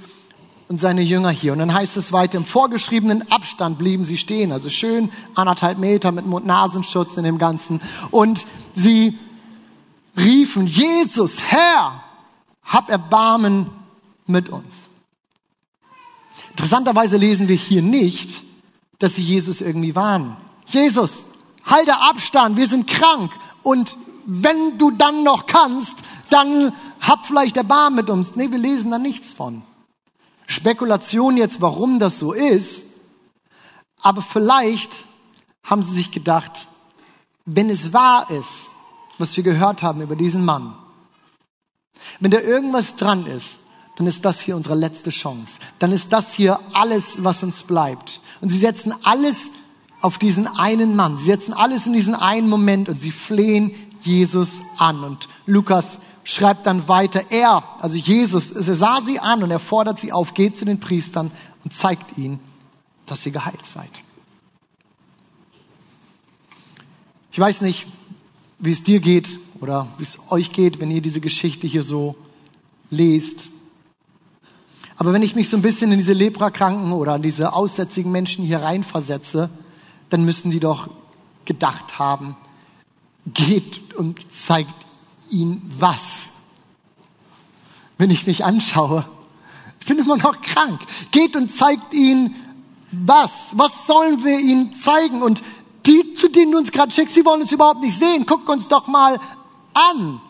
und 0.68 0.80
seine 0.80 1.02
Jünger 1.02 1.30
hier. 1.30 1.54
Und 1.54 1.60
dann 1.60 1.74
heißt 1.74 1.96
es 1.98 2.12
weiter, 2.12 2.38
im 2.38 2.46
vorgeschriebenen 2.46 3.32
Abstand 3.32 3.78
blieben 3.78 4.04
sie 4.04 4.18
stehen, 4.18 4.52
also 4.52 4.70
schön 4.70 5.12
anderthalb 5.36 5.78
Meter 5.78 6.12
mit 6.12 6.26
Mund-Nasenschutz 6.26 7.18
in 7.18 7.24
dem 7.24 7.38
Ganzen. 7.38 7.82
Und 8.12 8.46
sie 8.74 9.18
riefen, 10.18 10.66
Jesus, 10.66 11.40
Herr, 11.40 12.04
hab 12.64 12.90
Erbarmen 12.90 13.68
mit 14.26 14.50
uns. 14.50 14.74
Interessanterweise 16.52 17.18
lesen 17.18 17.48
wir 17.48 17.56
hier 17.56 17.82
nicht, 17.82 18.42
dass 19.00 19.16
sie 19.16 19.22
Jesus 19.22 19.62
irgendwie 19.62 19.96
warnen. 19.96 20.38
Jesus, 20.66 21.26
halte 21.66 21.96
Abstand, 21.98 22.58
wir 22.58 22.68
sind 22.68 22.88
krank. 22.88 23.32
Und 23.62 23.98
wenn 24.26 24.78
du 24.78 24.90
dann 24.92 25.24
noch 25.24 25.46
kannst, 25.46 25.94
dann 26.30 26.74
hab 27.02 27.26
vielleicht 27.26 27.58
Erbarmen 27.58 27.98
mit 27.98 28.10
uns. 28.10 28.36
Nee, 28.36 28.52
wir 28.52 28.58
lesen 28.58 28.90
da 28.90 28.98
nichts 28.98 29.34
von. 29.34 29.62
Spekulation 30.48 31.38
jetzt, 31.38 31.62
warum 31.62 32.00
das 32.00 32.20
so 32.20 32.34
ist. 32.34 32.86
Aber 34.02 34.22
vielleicht 34.22 34.92
haben 35.64 35.82
sie 35.82 35.94
sich 35.94 36.12
gedacht, 36.12 36.68
wenn 37.46 37.70
es 37.70 37.94
wahr 37.94 38.30
ist, 38.30 38.66
was 39.18 39.36
wir 39.36 39.44
gehört 39.44 39.82
haben 39.82 40.02
über 40.02 40.16
diesen 40.16 40.46
Mann, 40.46 40.76
wenn 42.20 42.32
da 42.32 42.40
irgendwas 42.40 42.96
dran 42.96 43.26
ist, 43.26 43.60
dann 43.96 44.08
ist 44.08 44.26
das 44.26 44.42
hier 44.42 44.56
unsere 44.56 44.76
letzte 44.76 45.10
Chance. 45.10 45.54
Dann 45.80 45.92
ist 45.92 46.12
das 46.12 46.34
hier 46.34 46.60
alles, 46.74 47.24
was 47.24 47.44
uns 47.44 47.64
bleibt. 47.64 48.22
Und 48.42 48.50
sie 48.50 48.58
setzen 48.58 48.94
alles 49.04 49.50
auf 50.02 50.18
diesen 50.18 50.48
einen 50.48 50.96
Mann. 50.96 51.18
Sie 51.18 51.26
setzen 51.26 51.54
alles 51.54 51.86
in 51.86 51.94
diesen 51.94 52.14
einen 52.14 52.50
Moment 52.50 52.90
und 52.90 53.00
sie 53.00 53.12
flehen 53.12 53.74
Jesus 54.02 54.62
an. 54.78 55.04
Und 55.04 55.30
Lukas 55.46 56.00
schreibt 56.26 56.66
dann 56.66 56.90
weiter, 56.90 57.24
er, 57.30 57.64
also 57.80 57.96
Jesus, 57.96 58.52
er 58.52 58.76
sah 58.76 59.00
sie 59.02 59.20
an 59.20 59.44
und 59.44 59.52
er 59.52 59.60
fordert 59.60 60.00
sie 60.00 60.12
auf, 60.12 60.34
geht 60.34 60.58
zu 60.58 60.66
den 60.66 60.80
Priestern 60.80 61.32
und 61.64 61.74
zeigt 61.74 62.18
ihnen, 62.18 62.40
dass 63.06 63.26
ihr 63.26 63.32
geheilt 63.32 63.66
seid. 63.66 63.92
Ich 67.32 67.40
weiß 67.40 67.62
nicht, 67.62 67.86
wie 68.58 68.72
es 68.72 68.84
dir 68.84 69.00
geht 69.00 69.38
oder 69.62 69.88
wie 69.98 70.04
es 70.04 70.18
euch 70.32 70.52
geht, 70.52 70.80
wenn 70.80 70.90
ihr 70.90 71.02
diese 71.02 71.22
Geschichte 71.22 71.68
hier 71.68 71.84
so 71.84 72.16
lest. 72.90 73.50
Aber 74.98 75.14
wenn 75.14 75.22
ich 75.22 75.36
mich 75.36 75.48
so 75.50 75.58
ein 75.58 75.62
bisschen 75.62 75.92
in 75.92 76.00
diese 76.00 76.14
Leprakranken 76.14 76.92
oder 76.92 77.14
an 77.14 77.22
diese 77.22 77.54
aussätzigen 77.54 78.12
Menschen 78.12 78.44
hier 78.46 78.64
reinversetze, 78.64 79.52
dann 80.10 80.26
müssen 80.26 80.50
die 80.50 80.60
doch 80.60 80.90
gedacht 81.44 82.00
haben, 82.00 82.36
geht 83.28 83.94
und 83.94 84.20
zeigt 84.34 84.85
ihnen 85.36 85.62
was. 85.80 86.28
Wenn 87.98 88.10
ich 88.10 88.28
mich 88.28 88.44
anschaue, 88.44 89.06
ich 89.80 89.86
bin 89.86 90.00
immer 90.00 90.18
noch 90.18 90.42
krank. 90.42 90.82
Geht 91.12 91.36
und 91.36 91.50
zeigt 91.56 91.94
ihnen 91.94 92.36
was. 92.92 93.50
Was 93.52 93.86
sollen 93.86 94.24
wir 94.24 94.40
ihnen 94.40 94.74
zeigen? 94.76 95.22
Und 95.22 95.44
die, 95.86 96.16
zu 96.16 96.30
denen 96.30 96.52
du 96.52 96.58
uns 96.58 96.72
gerade 96.72 96.92
schickst, 96.92 97.16
die 97.16 97.24
wollen 97.26 97.42
uns 97.42 97.52
überhaupt 97.52 97.82
nicht 97.82 98.00
sehen. 98.00 98.26
Guck 98.26 98.50
uns 98.50 98.68
doch 98.68 98.88
mal 98.88 99.20
an. 99.74 100.22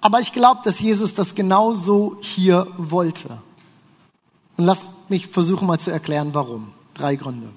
Aber 0.00 0.20
ich 0.20 0.32
glaube, 0.32 0.60
dass 0.64 0.80
Jesus 0.80 1.14
das 1.14 1.34
genauso 1.34 2.16
hier 2.20 2.66
wollte. 2.76 3.38
Und 4.56 4.64
lasst 4.64 4.86
mich 5.08 5.28
versuchen 5.28 5.66
mal 5.66 5.78
zu 5.78 5.90
erklären, 5.90 6.30
warum. 6.32 6.72
Drei 6.94 7.16
Gründe. 7.16 7.48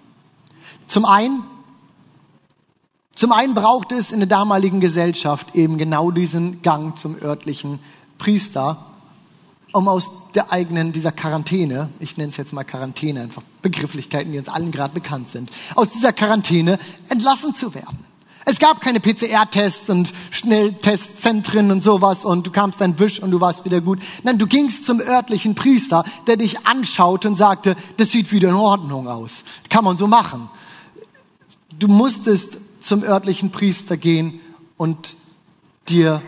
Zum 0.88 1.05
einen, 1.05 1.43
zum 3.17 3.31
einen 3.31 3.55
brauchte 3.55 3.95
es 3.95 4.12
in 4.12 4.19
der 4.19 4.27
damaligen 4.27 4.79
Gesellschaft 4.79 5.55
eben 5.55 5.79
genau 5.79 6.12
diesen 6.12 6.62
Gang 6.62 6.95
zum 7.00 7.19
örtlichen 7.19 7.79
Priester, 8.19 8.86
um 9.74 9.88
aus 9.88 10.12
der 10.36 10.51
eigenen, 10.51 10.91
dieser 10.91 11.12
Quarantäne, 11.12 11.89
ich 12.00 12.17
nenne 12.17 12.29
es 12.29 12.38
jetzt 12.38 12.53
mal 12.53 12.63
Quarantäne, 12.63 13.21
einfach 13.21 13.41
Begrifflichkeiten, 13.63 14.31
die 14.31 14.38
uns 14.38 14.50
allen 14.50 14.71
gerade 14.71 14.93
bekannt 14.93 15.31
sind, 15.31 15.50
aus 15.74 15.89
dieser 15.89 16.13
Quarantäne 16.13 16.77
entlassen 17.09 17.55
zu 17.55 17.74
werden. 17.74 18.05
Es 18.45 18.59
gab 18.59 18.81
keine 18.81 19.00
PCR-Tests 19.00 19.89
und 19.89 20.13
Schnelltestzentren 20.29 21.71
und 21.71 21.81
sowas 21.81 22.24
und 22.24 22.45
du 22.45 22.51
kamst 22.51 22.79
dann 22.79 23.00
Wisch 23.00 23.19
und 23.19 23.31
du 23.31 23.41
warst 23.41 23.65
wieder 23.65 23.81
gut. 23.81 23.97
Nein, 24.21 24.38
du 24.38 24.45
gingst 24.45 24.86
zum 24.86 25.00
örtlichen 25.00 25.55
Priester, 25.55 26.03
der 26.27 26.38
dich 26.38 26.67
anschaute 26.67 27.27
und 27.27 27.36
sagte, 27.36 27.75
das 27.97 28.12
sieht 28.12 28.31
wieder 28.31 28.50
in 28.50 28.55
Ordnung 28.55 29.07
aus. 29.07 29.43
Kann 29.71 29.83
man 29.83 29.97
so 29.97 30.05
machen. 30.05 30.51
Du 31.79 31.88
musstest 31.88 32.59
zum 32.88 33.03
örtlichen 33.03 33.51
Priester 33.51 33.98
gehen 33.98 34.39
und 34.77 35.15
dir 35.89 36.22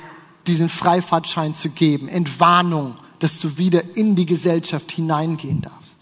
diesen 0.47 0.69
Freifahrtschein 0.69 1.55
zu 1.55 1.69
geben, 1.69 2.07
Entwarnung, 2.07 2.97
dass 3.19 3.39
du 3.39 3.57
wieder 3.57 3.95
in 3.95 4.15
die 4.15 4.25
Gesellschaft 4.25 4.91
hineingehen 4.91 5.61
darfst. 5.61 5.97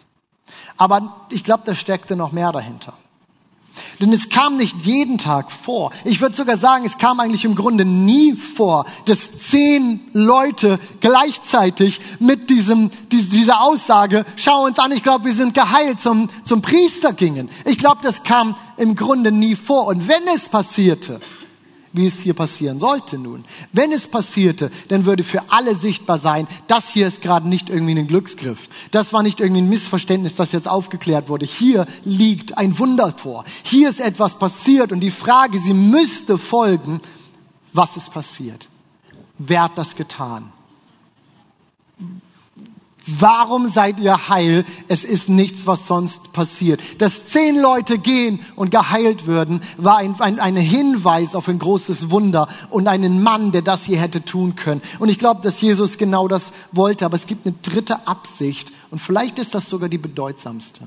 Aber 0.77 1.27
ich 1.31 1.43
glaube, 1.43 1.63
da 1.65 1.75
steckte 1.75 2.15
noch 2.15 2.31
mehr 2.31 2.51
dahinter. 2.51 2.93
Denn 3.99 4.13
es 4.13 4.29
kam 4.29 4.57
nicht 4.57 4.75
jeden 4.83 5.17
Tag 5.17 5.51
vor. 5.51 5.91
Ich 6.03 6.21
würde 6.21 6.35
sogar 6.35 6.57
sagen, 6.57 6.85
es 6.85 6.97
kam 6.97 7.19
eigentlich 7.19 7.45
im 7.45 7.55
Grunde 7.55 7.85
nie 7.85 8.33
vor, 8.33 8.85
dass 9.05 9.29
zehn 9.39 10.01
Leute 10.13 10.79
gleichzeitig 11.01 11.99
mit 12.19 12.49
diesem, 12.49 12.91
dieser 13.11 13.61
Aussage, 13.61 14.25
schau 14.35 14.65
uns 14.65 14.79
an, 14.79 14.91
ich 14.91 15.03
glaube, 15.03 15.25
wir 15.25 15.33
sind 15.33 15.53
geheilt, 15.53 15.99
zum, 15.99 16.29
zum 16.43 16.61
Priester 16.61 17.13
gingen. 17.13 17.49
Ich 17.65 17.77
glaube, 17.77 18.01
das 18.03 18.23
kam 18.23 18.55
im 18.77 18.95
Grunde 18.95 19.31
nie 19.31 19.55
vor. 19.55 19.87
Und 19.87 20.07
wenn 20.07 20.27
es 20.33 20.49
passierte, 20.49 21.19
wie 21.93 22.05
es 22.05 22.19
hier 22.19 22.33
passieren 22.33 22.79
sollte 22.79 23.17
nun. 23.17 23.45
Wenn 23.71 23.91
es 23.91 24.07
passierte, 24.07 24.71
dann 24.87 25.05
würde 25.05 25.23
für 25.23 25.51
alle 25.51 25.75
sichtbar 25.75 26.17
sein, 26.17 26.47
das 26.67 26.89
hier 26.89 27.07
ist 27.07 27.21
gerade 27.21 27.47
nicht 27.47 27.69
irgendwie 27.69 27.97
ein 27.97 28.07
Glücksgriff. 28.07 28.69
Das 28.91 29.13
war 29.13 29.23
nicht 29.23 29.39
irgendwie 29.39 29.61
ein 29.61 29.69
Missverständnis, 29.69 30.35
das 30.35 30.51
jetzt 30.51 30.67
aufgeklärt 30.67 31.29
wurde. 31.29 31.45
Hier 31.45 31.85
liegt 32.03 32.57
ein 32.57 32.77
Wunder 32.79 33.13
vor. 33.15 33.45
Hier 33.63 33.89
ist 33.89 33.99
etwas 33.99 34.37
passiert 34.37 34.91
und 34.91 34.99
die 34.99 35.11
Frage, 35.11 35.59
sie 35.59 35.73
müsste 35.73 36.37
folgen, 36.37 37.01
was 37.73 37.97
ist 37.97 38.11
passiert? 38.11 38.67
Wer 39.37 39.63
hat 39.63 39.77
das 39.77 39.95
getan? 39.95 40.51
Warum 43.07 43.69
seid 43.69 44.01
ihr 44.01 44.27
heil? 44.27 44.65
Es 44.89 45.05
ist 45.05 45.29
nichts, 45.29 45.65
was 45.65 45.87
sonst 45.87 46.33
passiert. 46.33 46.81
Dass 46.97 47.27
zehn 47.27 47.57
Leute 47.57 47.99
gehen 47.99 48.41
und 48.57 48.69
geheilt 48.69 49.25
würden, 49.25 49.61
war 49.77 49.97
ein, 49.97 50.19
ein, 50.19 50.41
ein 50.41 50.57
Hinweis 50.57 51.33
auf 51.33 51.47
ein 51.47 51.57
großes 51.57 52.11
Wunder 52.11 52.49
und 52.69 52.87
einen 52.87 53.23
Mann, 53.23 53.53
der 53.53 53.61
das 53.61 53.85
hier 53.85 53.99
hätte 53.99 54.25
tun 54.25 54.57
können. 54.57 54.81
Und 54.99 55.07
ich 55.07 55.19
glaube, 55.19 55.41
dass 55.41 55.61
Jesus 55.61 55.97
genau 55.97 56.27
das 56.27 56.51
wollte. 56.73 57.05
Aber 57.05 57.15
es 57.15 57.27
gibt 57.27 57.45
eine 57.45 57.55
dritte 57.61 58.07
Absicht 58.07 58.73
und 58.91 58.99
vielleicht 58.99 59.39
ist 59.39 59.55
das 59.55 59.69
sogar 59.69 59.87
die 59.87 59.97
bedeutsamste. 59.97 60.81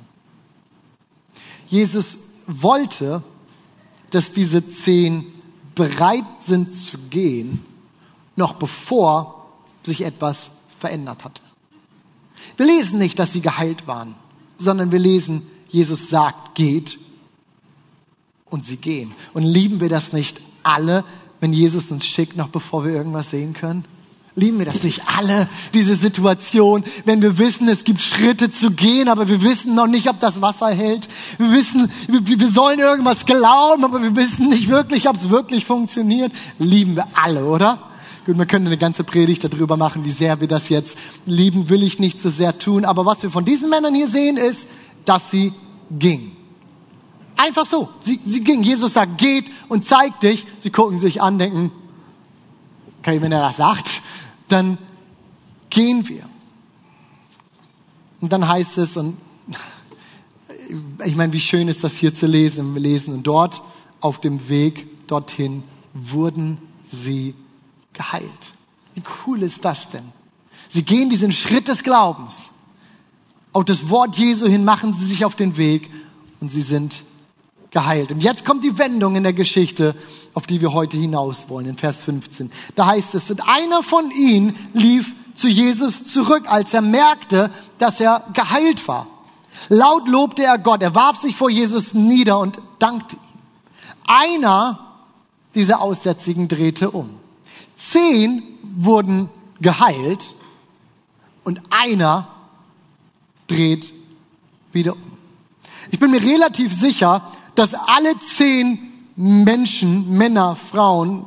Jesus 1.68 2.18
wollte, 2.46 3.22
dass 4.10 4.32
diese 4.32 4.68
zehn 4.68 5.24
bereit 5.74 6.24
sind 6.46 6.74
zu 6.74 6.98
gehen, 7.08 7.64
noch 8.36 8.54
bevor 8.54 9.46
sich 9.84 10.02
etwas 10.02 10.50
verändert 10.78 11.24
hatte. 11.24 11.40
Wir 12.60 12.66
lesen 12.66 12.98
nicht, 12.98 13.18
dass 13.18 13.32
sie 13.32 13.40
geheilt 13.40 13.86
waren, 13.86 14.14
sondern 14.58 14.92
wir 14.92 14.98
lesen, 14.98 15.46
Jesus 15.70 16.10
sagt, 16.10 16.54
geht 16.54 16.98
und 18.50 18.66
sie 18.66 18.76
gehen. 18.76 19.12
Und 19.32 19.44
lieben 19.44 19.80
wir 19.80 19.88
das 19.88 20.12
nicht 20.12 20.38
alle, 20.62 21.02
wenn 21.40 21.54
Jesus 21.54 21.90
uns 21.90 22.04
schickt, 22.04 22.36
noch 22.36 22.48
bevor 22.48 22.84
wir 22.84 22.92
irgendwas 22.92 23.30
sehen 23.30 23.54
können? 23.54 23.86
Lieben 24.34 24.58
wir 24.58 24.66
das 24.66 24.82
nicht 24.82 25.00
alle, 25.06 25.48
diese 25.72 25.96
Situation, 25.96 26.84
wenn 27.06 27.22
wir 27.22 27.38
wissen, 27.38 27.66
es 27.66 27.84
gibt 27.84 28.02
Schritte 28.02 28.50
zu 28.50 28.72
gehen, 28.72 29.08
aber 29.08 29.26
wir 29.26 29.42
wissen 29.42 29.74
noch 29.74 29.86
nicht, 29.86 30.10
ob 30.10 30.20
das 30.20 30.42
Wasser 30.42 30.68
hält. 30.68 31.08
Wir 31.38 31.52
wissen, 31.52 31.90
wir, 32.08 32.48
sollen 32.50 32.78
irgendwas 32.78 33.24
glauben, 33.24 33.86
aber 33.86 34.02
wir 34.02 34.14
wissen 34.16 34.50
nicht 34.50 34.68
wirklich, 34.68 35.08
ob 35.08 35.16
es 35.16 35.30
wirklich 35.30 35.64
funktioniert. 35.64 36.30
Lieben 36.58 36.94
wir 36.94 37.08
alle, 37.14 37.46
oder? 37.46 37.89
Gut, 38.30 38.38
wir 38.38 38.46
können 38.46 38.68
eine 38.68 38.78
ganze 38.78 39.02
Predigt 39.02 39.42
darüber 39.42 39.76
machen, 39.76 40.04
wie 40.04 40.12
sehr 40.12 40.40
wir 40.40 40.46
das 40.46 40.68
jetzt 40.68 40.96
lieben, 41.26 41.68
will 41.68 41.82
ich 41.82 41.98
nicht 41.98 42.20
so 42.20 42.28
sehr 42.28 42.56
tun. 42.56 42.84
Aber 42.84 43.04
was 43.04 43.24
wir 43.24 43.30
von 43.30 43.44
diesen 43.44 43.68
Männern 43.68 43.92
hier 43.92 44.06
sehen, 44.06 44.36
ist, 44.36 44.68
dass 45.04 45.32
sie 45.32 45.52
ging. 45.90 46.30
Einfach 47.36 47.66
so. 47.66 47.88
Sie, 48.02 48.20
sie 48.24 48.44
ging. 48.44 48.62
Jesus 48.62 48.92
sagt, 48.92 49.18
geht 49.18 49.50
und 49.68 49.84
zeigt 49.84 50.22
dich. 50.22 50.46
Sie 50.60 50.70
gucken 50.70 51.00
sich 51.00 51.20
an, 51.20 51.40
denken, 51.40 51.72
okay, 53.00 53.20
wenn 53.20 53.32
er 53.32 53.40
das 53.40 53.56
sagt, 53.56 53.88
dann 54.46 54.78
gehen 55.68 56.08
wir. 56.08 56.22
Und 58.20 58.32
dann 58.32 58.46
heißt 58.46 58.78
es, 58.78 58.96
und 58.96 59.16
ich 61.04 61.16
meine, 61.16 61.32
wie 61.32 61.40
schön 61.40 61.66
ist 61.66 61.82
das 61.82 61.96
hier 61.96 62.14
zu 62.14 62.28
lesen. 62.28 62.76
Wir 62.76 62.82
lesen, 62.82 63.12
und 63.12 63.26
dort 63.26 63.60
auf 64.00 64.20
dem 64.20 64.48
Weg 64.48 65.08
dorthin 65.08 65.64
wurden 65.94 66.58
sie 66.92 67.34
geheilt. 68.00 68.52
Wie 68.94 69.02
cool 69.26 69.42
ist 69.42 69.62
das 69.62 69.90
denn? 69.90 70.12
Sie 70.70 70.82
gehen 70.82 71.10
diesen 71.10 71.32
Schritt 71.32 71.68
des 71.68 71.82
Glaubens. 71.82 72.48
Auf 73.52 73.66
das 73.66 73.90
Wort 73.90 74.16
Jesu 74.16 74.46
hin 74.46 74.64
machen 74.64 74.94
sie 74.94 75.04
sich 75.04 75.24
auf 75.26 75.34
den 75.34 75.58
Weg 75.58 75.90
und 76.40 76.50
sie 76.50 76.62
sind 76.62 77.02
geheilt. 77.70 78.10
Und 78.10 78.22
jetzt 78.22 78.46
kommt 78.46 78.64
die 78.64 78.78
Wendung 78.78 79.16
in 79.16 79.22
der 79.22 79.34
Geschichte, 79.34 79.94
auf 80.32 80.46
die 80.46 80.62
wir 80.62 80.72
heute 80.72 80.96
hinaus 80.96 81.50
wollen, 81.50 81.66
in 81.66 81.76
Vers 81.76 82.00
15. 82.02 82.50
Da 82.74 82.86
heißt 82.86 83.14
es, 83.14 83.30
und 83.30 83.46
einer 83.46 83.82
von 83.82 84.10
ihnen 84.10 84.56
lief 84.72 85.14
zu 85.34 85.48
Jesus 85.48 86.06
zurück, 86.06 86.44
als 86.46 86.72
er 86.72 86.80
merkte, 86.80 87.50
dass 87.78 88.00
er 88.00 88.24
geheilt 88.32 88.88
war. 88.88 89.08
Laut 89.68 90.08
lobte 90.08 90.42
er 90.42 90.56
Gott, 90.56 90.82
er 90.82 90.94
warf 90.94 91.18
sich 91.18 91.36
vor 91.36 91.50
Jesus 91.50 91.92
nieder 91.92 92.38
und 92.38 92.60
dankte 92.78 93.16
ihm. 93.16 93.22
Einer 94.06 94.86
dieser 95.54 95.80
Aussätzigen 95.80 96.48
drehte 96.48 96.90
um. 96.90 97.19
Zehn 97.88 98.42
wurden 98.62 99.28
geheilt 99.60 100.34
und 101.44 101.60
einer 101.70 102.28
dreht 103.46 103.92
wieder 104.72 104.94
um. 104.94 105.18
Ich 105.90 105.98
bin 105.98 106.10
mir 106.10 106.22
relativ 106.22 106.72
sicher, 106.72 107.32
dass 107.54 107.74
alle 107.74 108.18
zehn 108.18 108.78
Menschen, 109.16 110.16
Männer, 110.16 110.56
Frauen, 110.56 111.24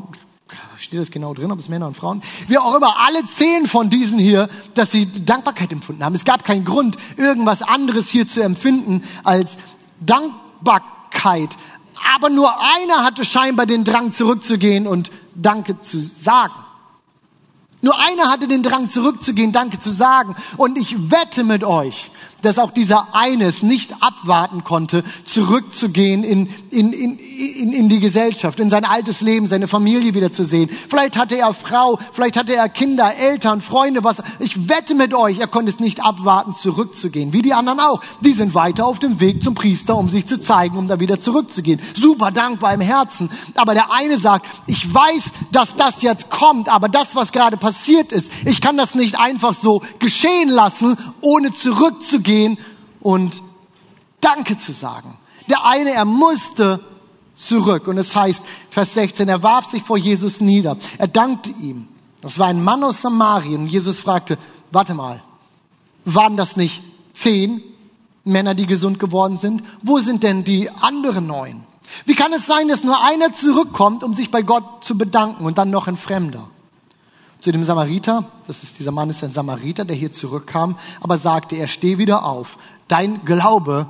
steht 0.80 1.00
das 1.00 1.12
genau 1.12 1.34
drin, 1.34 1.52
ob 1.52 1.60
es 1.60 1.70
Männer 1.70 1.88
und 1.88 1.98
Frauen, 1.98 2.22
wie 2.48 2.58
auch 2.58 2.76
immer, 2.76 3.00
alle 3.00 3.24
zehn 3.26 3.68
von 3.68 3.90
diesen 3.90 4.20
hier, 4.20 4.50
dass 4.76 4.92
sie 4.92 5.08
Dankbarkeit 5.26 5.72
empfunden 5.72 6.04
haben. 6.04 6.14
Es 6.14 6.26
gab 6.26 6.44
keinen 6.44 6.66
Grund, 6.66 6.98
irgendwas 7.18 7.62
anderes 7.62 8.10
hier 8.10 8.28
zu 8.28 8.42
empfinden 8.42 9.04
als 9.24 9.58
Dankbarkeit. 10.02 11.58
Aber 12.16 12.30
nur 12.30 12.54
einer 12.60 13.04
hatte 13.04 13.26
scheinbar 13.26 13.66
den 13.66 13.84
Drang 13.84 14.12
zurückzugehen 14.12 14.88
und 14.88 15.10
Danke 15.36 15.82
zu 15.82 16.00
sagen. 16.00 16.56
Nur 17.82 18.00
einer 18.00 18.32
hatte 18.32 18.48
den 18.48 18.64
Drang 18.64 18.88
zurückzugehen, 18.88 19.52
Danke 19.52 19.78
zu 19.78 19.92
sagen. 19.92 20.36
Und 20.56 20.78
ich 20.78 21.12
wette 21.12 21.44
mit 21.44 21.66
euch, 21.66 22.12
dass 22.44 22.60
auch 22.60 22.72
dieser 22.72 23.16
eines 23.16 23.64
nicht 23.64 23.96
abwarten 24.02 24.64
konnte, 24.64 25.04
zurückzugehen 25.26 26.24
in, 26.24 26.50
in, 26.70 26.94
in, 26.94 27.18
in, 27.18 27.74
in 27.74 27.90
die 27.90 28.00
Gesellschaft, 28.00 28.60
in 28.60 28.70
sein 28.70 28.86
altes 28.86 29.22
Leben, 29.22 29.48
seine 29.48 29.68
Familie 29.68 30.14
wiederzusehen. 30.14 30.70
Vielleicht 30.70 31.18
hatte 31.18 31.38
er 31.38 31.54
Frau, 31.54 31.98
vielleicht 32.12 32.38
hatte 32.38 32.54
er 32.54 32.70
Kinder, 32.70 33.16
Eltern, 33.16 33.62
Freunde, 33.62 34.04
was. 34.04 34.22
Ich 34.40 34.70
wette 34.70 34.94
mit 34.94 35.14
euch, 35.14 35.40
er 35.40 35.48
konnte 35.48 35.72
es 35.72 35.80
nicht 35.80 36.04
abwarten, 36.04 36.54
zurückzugehen. 36.54 37.34
Wie 37.34 37.42
die 37.42 37.54
anderen 37.54 37.80
auch. 37.80 38.02
Die 38.22 38.34
sind 38.34 38.54
weiter 38.54 38.86
auf 38.86 39.00
dem 39.00 39.20
Weg 39.20 39.42
zum 39.42 39.56
Priester, 39.56 39.98
um 39.98 40.10
sich 40.10 40.26
zu 40.26 40.40
zeigen, 40.40 40.78
um 40.78 40.88
da 40.88 41.00
wieder 41.00 41.20
zurückzugehen. 41.20 41.80
Super 41.96 42.32
dankbar 42.32 42.74
im 42.74 42.82
Herzen. 42.82 43.30
Aber 43.56 43.74
der 43.74 43.92
eine 43.92 44.18
sagt, 44.18 44.46
ich 44.68 44.94
weiß, 44.94 45.24
dass 45.52 45.76
das 45.76 46.02
jetzt 46.02 46.30
kommt, 46.30 46.68
aber 46.68 46.90
das, 46.90 47.16
was 47.16 47.32
gerade 47.32 47.58
passiert 47.58 48.12
ist, 48.12 48.30
ich 48.46 48.60
kann 48.60 48.76
das 48.76 48.96
nicht 48.96 49.18
einfach 49.18 49.54
so 49.54 49.82
geschehen 50.00 50.50
lassen, 50.50 50.98
ohne 51.22 51.52
zurückzugehen 51.52 52.33
gehen 52.34 52.58
und 53.00 53.44
Danke 54.22 54.58
zu 54.58 54.72
sagen. 54.72 55.18
Der 55.50 55.66
eine, 55.66 55.92
er 55.92 56.06
musste 56.06 56.80
zurück. 57.36 57.88
Und 57.88 57.98
es 57.98 58.16
heißt, 58.16 58.42
Vers 58.70 58.94
16, 58.94 59.28
er 59.28 59.44
warf 59.44 59.66
sich 59.66 59.84
vor 59.84 59.98
Jesus 59.98 60.40
nieder. 60.40 60.78
Er 60.98 61.08
dankte 61.08 61.50
ihm. 61.50 61.88
Das 62.22 62.40
war 62.40 62.48
ein 62.48 62.64
Mann 62.64 62.84
aus 62.86 63.02
Samarien. 63.02 63.64
Und 63.64 63.68
Jesus 63.68 64.00
fragte, 64.00 64.38
warte 64.72 64.94
mal, 64.94 65.22
waren 66.06 66.38
das 66.38 66.56
nicht 66.56 66.82
zehn 67.14 67.62
Männer, 68.24 68.56
die 68.56 68.66
gesund 68.66 68.98
geworden 68.98 69.38
sind? 69.38 69.62
Wo 69.82 70.00
sind 70.00 70.24
denn 70.24 70.46
die 70.46 70.70
anderen 70.70 71.28
neun? 71.28 71.64
Wie 72.06 72.16
kann 72.16 72.32
es 72.32 72.46
sein, 72.46 72.70
dass 72.70 72.86
nur 72.86 73.04
einer 73.04 73.34
zurückkommt, 73.34 74.04
um 74.04 74.14
sich 74.14 74.32
bei 74.32 74.42
Gott 74.42 74.86
zu 74.86 74.98
bedanken 74.98 75.44
und 75.44 75.58
dann 75.58 75.70
noch 75.70 75.88
ein 75.88 75.98
Fremder? 75.98 76.50
Zu 77.44 77.52
dem 77.52 77.66
Samariter, 77.66 78.32
das 78.48 78.64
ist 78.64 78.80
dieser 78.80 78.92
Mann 78.92 79.10
ist 79.10 79.22
ein 79.22 79.34
Samariter, 79.34 79.84
der 79.84 79.98
hier 79.98 80.14
zurückkam, 80.14 80.78
aber 81.02 81.18
sagte, 81.18 81.58
er 81.58 81.68
steh 81.68 81.98
wieder 81.98 82.24
auf. 82.24 82.58
Dein 82.88 83.26
Glaube 83.26 83.90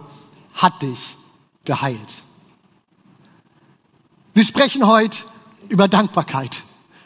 hat 0.55 0.81
dich 0.81 1.15
geheilt. 1.63 1.99
Wir 4.33 4.43
sprechen 4.43 4.87
heute 4.87 5.19
über 5.69 5.87
Dankbarkeit. 5.87 6.63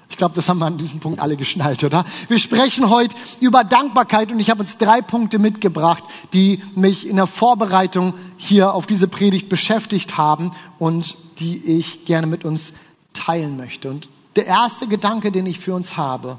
Ich 0.10 0.16
glaube, 0.16 0.36
das 0.36 0.48
haben 0.48 0.60
wir 0.60 0.68
an 0.68 0.78
diesem 0.78 1.02
Punkt 1.02 1.20
alle 1.20 1.36
geschnallt, 1.36 1.84
oder? 1.84 2.06
Wir 2.30 2.40
sprechen 2.40 2.90
heute 2.90 3.14
über 3.42 3.66
Dankbarkeit 3.66 4.32
und 4.32 4.40
ich 4.40 4.50
habe 4.50 4.62
uns 4.62 4.78
drei 4.78 5.02
Punkte 5.02 5.40
mitgebracht, 5.40 6.06
die 6.32 6.64
mich 6.76 7.10
in 7.10 7.18
der 7.18 7.28
Vorbereitung 7.28 8.14
hier 8.38 8.74
auf 8.74 8.86
diese 8.86 9.10
Predigt 9.10 9.50
beschäftigt 9.50 10.18
haben 10.18 10.56
und 10.80 11.18
die 11.40 11.78
ich 11.78 12.06
gerne 12.06 12.26
mit 12.26 12.46
uns 12.46 12.72
teilen 13.12 13.58
möchte. 13.58 13.90
Und 13.90 14.08
der 14.38 14.46
erste 14.46 14.88
Gedanke, 14.88 15.32
den 15.32 15.46
ich 15.48 15.60
für 15.60 15.74
uns 15.74 15.98
habe, 15.98 16.38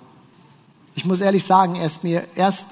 ich 0.94 1.04
muss 1.04 1.20
ehrlich 1.20 1.44
sagen, 1.44 1.74
er 1.74 1.86
ist 1.86 2.04
mir 2.04 2.26
erst, 2.34 2.64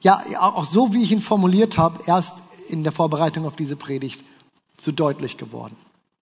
ja, 0.00 0.22
auch 0.38 0.64
so 0.64 0.92
wie 0.92 1.02
ich 1.02 1.12
ihn 1.12 1.20
formuliert 1.20 1.78
habe, 1.78 2.02
erst 2.06 2.32
in 2.68 2.82
der 2.82 2.92
Vorbereitung 2.92 3.46
auf 3.46 3.56
diese 3.56 3.76
Predigt 3.76 4.24
zu 4.76 4.90
deutlich 4.90 5.36
geworden. 5.36 5.76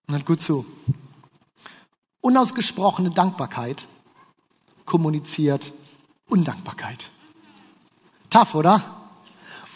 Und 0.07 0.15
hört 0.15 0.25
gut 0.25 0.41
zu. 0.41 0.65
Unausgesprochene 2.21 3.09
Dankbarkeit 3.09 3.87
kommuniziert 4.85 5.73
Undankbarkeit. 6.29 7.09
Tough, 8.29 8.55
oder? 8.55 8.81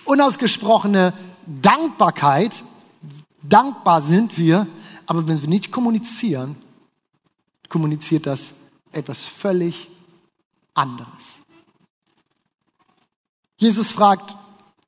Unausgesprochene 0.06 1.14
Dankbarkeit, 1.46 2.64
dankbar 3.42 4.02
sind 4.02 4.38
wir, 4.38 4.68
aber 5.06 5.28
wenn 5.28 5.42
wir 5.42 5.50
nicht 5.50 5.72
kommunizieren, 5.72 6.56
kommuniziert 7.70 8.26
das 8.26 8.52
etwas 8.92 9.26
völlig 9.26 9.90
anderes. 10.74 11.10
Jesus 13.58 13.92
fragt, 13.92 14.36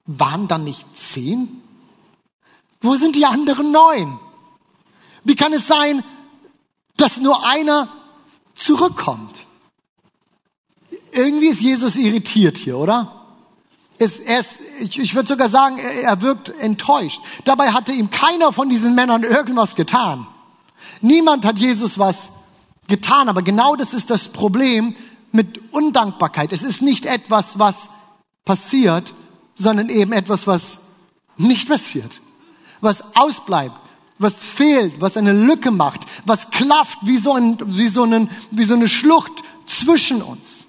waren 0.06 0.48
dann 0.48 0.64
nicht 0.64 0.86
zehn? 0.96 1.62
Wo 2.82 2.96
sind 2.96 3.16
die 3.16 3.26
anderen 3.26 3.72
neun? 3.72 4.20
Wie 5.24 5.36
kann 5.36 5.54
es 5.54 5.68
sein, 5.68 6.04
dass 6.96 7.18
nur 7.18 7.46
einer 7.46 7.90
zurückkommt? 8.56 9.46
Irgendwie 11.12 11.48
ist 11.48 11.62
Jesus 11.62 11.96
irritiert 11.96 12.58
hier, 12.58 12.78
oder? 12.78 13.14
Es, 13.98 14.18
er 14.18 14.42
ist, 14.42 14.58
ich, 14.80 15.00
ich 15.00 15.16
würde 15.16 15.28
sogar 15.28 15.50
sagen, 15.50 15.80
er, 15.80 16.04
er 16.04 16.22
wirkt 16.22 16.50
enttäuscht. 16.50 17.20
Dabei 17.46 17.72
hatte 17.72 17.92
ihm 17.92 18.10
keiner 18.12 18.54
von 18.54 18.70
diesen 18.70 18.94
Männern 18.94 19.24
irgendwas 19.24 19.76
getan. 19.76 20.28
Niemand 21.02 21.46
hat 21.46 21.58
Jesus 21.58 21.98
was 21.98 22.32
getan. 22.88 23.30
Aber 23.30 23.42
genau 23.42 23.76
das 23.76 23.94
ist 23.94 24.10
das 24.10 24.30
Problem 24.30 24.96
mit 25.32 25.62
Undankbarkeit. 25.74 26.54
Es 26.54 26.64
ist 26.64 26.82
nicht 26.82 27.06
etwas, 27.06 27.60
was 27.60 27.90
passiert, 28.46 29.14
sondern 29.56 29.90
eben 29.90 30.14
etwas, 30.14 30.48
was 30.48 30.78
nicht 31.38 31.68
passiert, 31.68 32.22
was 32.82 33.04
ausbleibt, 33.16 33.78
was 34.20 34.36
fehlt, 34.36 35.00
was 35.02 35.18
eine 35.18 35.34
Lücke 35.34 35.72
macht, 35.72 36.02
was 36.26 36.50
klafft 36.50 37.00
wie 37.04 37.18
so, 37.18 37.34
ein, 37.34 37.58
wie 37.66 37.88
so, 37.88 38.04
einen, 38.04 38.30
wie 38.52 38.64
so 38.64 38.76
eine 38.76 38.88
Schlucht 38.88 39.44
zwischen 39.66 40.22
uns. 40.22 40.66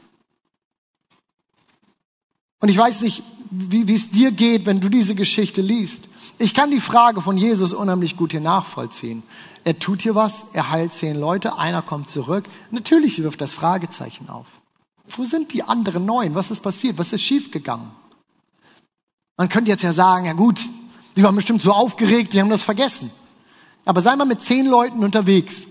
Und 2.61 2.69
ich 2.69 2.77
weiß 2.77 3.03
nicht, 3.03 3.23
wie, 3.51 3.87
wie 3.87 3.95
es 3.95 4.11
dir 4.11 4.33
geht, 4.33 4.67
wenn 4.67 4.81
du 4.81 4.89
diese 4.89 5.15
Geschichte 5.15 5.63
liest. 5.63 6.08
Ich 6.39 6.55
kann 6.55 6.71
die 6.71 6.81
Frage 6.81 7.21
von 7.21 7.37
Jesus 7.37 7.73
unheimlich 7.73 8.17
gut 8.17 8.31
hier 8.31 8.41
nachvollziehen. 8.41 9.25
Er 9.65 9.79
tut 9.79 10.03
hier 10.03 10.15
was, 10.15 10.45
er 10.53 10.71
heilt 10.71 10.93
zehn 10.93 11.19
Leute, 11.19 11.59
einer 11.59 11.83
kommt 11.83 12.09
zurück. 12.09 12.45
Natürlich 12.71 13.23
wirft 13.23 13.41
das 13.41 13.55
Fragezeichen 13.55 14.29
auf. 14.29 14.47
Wo 15.09 15.25
sind 15.25 15.53
die 15.53 15.65
anderen 15.65 16.05
neun? 16.07 16.35
Was 16.35 16.51
ist 16.51 16.61
passiert? 16.61 16.97
Was 16.97 17.13
ist 17.13 17.23
schiefgegangen? 17.23 17.91
Man 19.37 19.49
könnte 19.49 19.71
jetzt 19.71 19.83
ja 19.83 19.93
sagen, 19.93 20.27
ja 20.27 20.33
gut, 20.33 20.61
die 21.17 21.23
waren 21.25 21.35
bestimmt 21.35 21.61
so 21.61 21.73
aufgeregt, 21.73 22.33
die 22.33 22.41
haben 22.41 22.51
das 22.51 22.63
vergessen. 22.63 23.11
Aber 23.85 24.01
sei 24.01 24.15
mal 24.15 24.25
mit 24.25 24.41
zehn 24.43 24.67
Leuten 24.67 25.03
unterwegs 25.03 25.63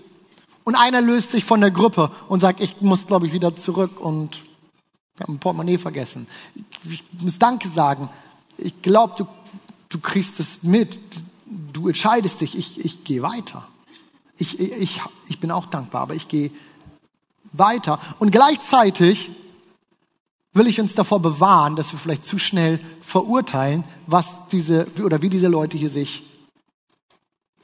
und 0.64 0.74
einer 0.74 1.00
löst 1.00 1.30
sich 1.30 1.44
von 1.44 1.60
der 1.60 1.70
Gruppe 1.70 2.10
und 2.28 2.40
sagt, 2.40 2.60
ich 2.60 2.80
muss, 2.80 3.06
glaube 3.06 3.26
ich, 3.26 3.32
wieder 3.32 3.56
zurück 3.56 4.00
und 4.00 4.42
habe 5.18 5.32
ein 5.32 5.38
Portemonnaie 5.38 5.78
vergessen. 5.78 6.26
Ich 6.84 7.02
muss 7.20 7.38
Danke 7.38 7.68
sagen. 7.68 8.10
Ich 8.56 8.82
glaube, 8.82 9.14
du, 9.18 9.26
du 9.88 9.98
kriegst 10.00 10.40
es 10.40 10.62
mit. 10.62 10.98
Du 11.72 11.88
entscheidest 11.88 12.40
dich, 12.40 12.56
ich, 12.56 12.84
ich 12.84 13.04
gehe 13.04 13.22
weiter. 13.22 13.66
Ich, 14.36 14.60
ich, 14.60 15.00
ich 15.28 15.40
bin 15.40 15.50
auch 15.50 15.66
dankbar, 15.66 16.02
aber 16.02 16.14
ich 16.14 16.28
gehe 16.28 16.50
weiter. 17.52 17.98
Und 18.18 18.30
gleichzeitig 18.30 19.30
will 20.52 20.66
ich 20.66 20.80
uns 20.80 20.94
davor 20.94 21.20
bewahren, 21.20 21.76
dass 21.76 21.92
wir 21.92 21.98
vielleicht 21.98 22.24
zu 22.24 22.38
schnell 22.38 22.80
verurteilen, 23.00 23.84
was 24.06 24.36
diese 24.50 24.86
oder 25.02 25.22
wie 25.22 25.28
diese 25.28 25.48
Leute 25.48 25.76
hier 25.76 25.90
sich 25.90 26.22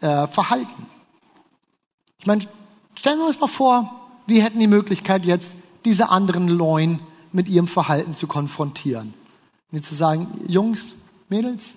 äh, 0.00 0.26
verhalten. 0.26 0.86
Ich 2.18 2.26
meine, 2.26 2.46
stellen 2.94 3.18
wir 3.18 3.26
uns 3.26 3.40
mal 3.40 3.48
vor, 3.48 4.00
wir 4.26 4.42
hätten 4.42 4.60
die 4.60 4.66
Möglichkeit 4.66 5.24
jetzt, 5.24 5.52
diese 5.84 6.08
anderen 6.08 6.48
Leuen 6.48 7.00
mit 7.32 7.48
ihrem 7.48 7.68
Verhalten 7.68 8.14
zu 8.14 8.26
konfrontieren. 8.26 9.12
Und 9.70 9.84
zu 9.84 9.94
sagen, 9.94 10.28
Jungs, 10.46 10.92
Mädels, 11.28 11.74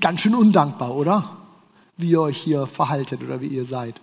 ganz 0.00 0.20
schön 0.20 0.34
undankbar, 0.34 0.94
oder? 0.94 1.36
Wie 1.96 2.10
ihr 2.10 2.20
euch 2.20 2.38
hier 2.38 2.66
verhaltet 2.66 3.22
oder 3.22 3.40
wie 3.40 3.48
ihr 3.48 3.64
seid. 3.64 3.94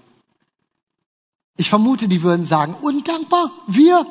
Ich 1.57 1.69
vermute, 1.69 2.07
die 2.07 2.21
würden 2.21 2.45
sagen, 2.45 2.75
undankbar? 2.81 3.51
Wir? 3.67 4.05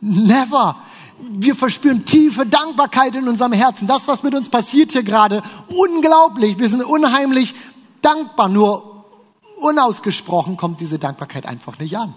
Never. 0.00 0.76
Wir 1.18 1.54
verspüren 1.54 2.04
tiefe 2.04 2.46
Dankbarkeit 2.46 3.16
in 3.16 3.26
unserem 3.26 3.52
Herzen. 3.52 3.88
Das, 3.88 4.06
was 4.06 4.22
mit 4.22 4.34
uns 4.34 4.48
passiert 4.48 4.92
hier 4.92 5.02
gerade, 5.02 5.42
unglaublich. 5.68 6.58
Wir 6.58 6.68
sind 6.68 6.84
unheimlich 6.84 7.54
dankbar. 8.02 8.48
Nur 8.48 9.04
unausgesprochen 9.58 10.56
kommt 10.56 10.80
diese 10.80 10.98
Dankbarkeit 10.98 11.46
einfach 11.46 11.78
nicht 11.78 11.96
an. 11.96 12.14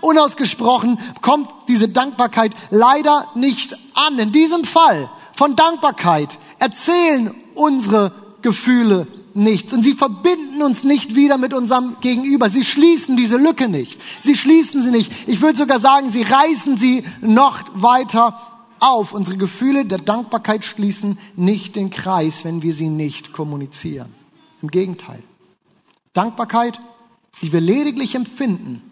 Unausgesprochen 0.00 0.98
kommt 1.20 1.48
diese 1.68 1.88
Dankbarkeit 1.88 2.52
leider 2.70 3.28
nicht 3.34 3.76
an. 3.94 4.18
In 4.18 4.32
diesem 4.32 4.64
Fall 4.64 5.08
von 5.32 5.54
Dankbarkeit 5.54 6.38
erzählen 6.58 7.34
unsere 7.54 8.12
Gefühle 8.42 9.06
nichts 9.34 9.72
und 9.72 9.82
sie 9.82 9.94
verbinden 9.94 10.62
uns 10.62 10.84
nicht 10.84 11.14
wieder 11.14 11.38
mit 11.38 11.54
unserem 11.54 11.96
Gegenüber. 12.00 12.50
Sie 12.50 12.64
schließen 12.64 13.16
diese 13.16 13.36
Lücke 13.36 13.68
nicht. 13.68 14.00
Sie 14.22 14.34
schließen 14.34 14.82
sie 14.82 14.90
nicht. 14.90 15.12
Ich 15.26 15.40
würde 15.40 15.58
sogar 15.58 15.80
sagen, 15.80 16.10
sie 16.10 16.22
reißen 16.22 16.76
sie 16.76 17.04
noch 17.20 17.60
weiter 17.74 18.40
auf. 18.80 19.12
Unsere 19.12 19.36
Gefühle 19.36 19.84
der 19.84 19.98
Dankbarkeit 19.98 20.64
schließen 20.64 21.18
nicht 21.36 21.76
den 21.76 21.90
Kreis, 21.90 22.44
wenn 22.44 22.62
wir 22.62 22.74
sie 22.74 22.88
nicht 22.88 23.32
kommunizieren. 23.32 24.14
Im 24.62 24.70
Gegenteil. 24.70 25.22
Dankbarkeit, 26.12 26.80
die 27.42 27.52
wir 27.52 27.60
lediglich 27.60 28.14
empfinden, 28.14 28.82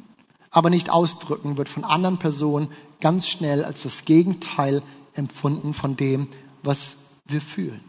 aber 0.51 0.71
nicht 0.71 0.91
ausdrücken, 0.91 1.59
wird 1.59 1.69
von 1.69 1.85
anderen 1.85 2.19
Personen 2.19 2.69
ganz 3.01 3.27
schnell 3.27 3.65
als 3.65 3.83
das 3.83 4.05
Gegenteil 4.05 4.83
empfunden 5.15 5.75
von 5.75 5.97
dem, 5.97 6.29
was 6.63 6.95
wir 7.27 7.41
fühlen. 7.41 7.81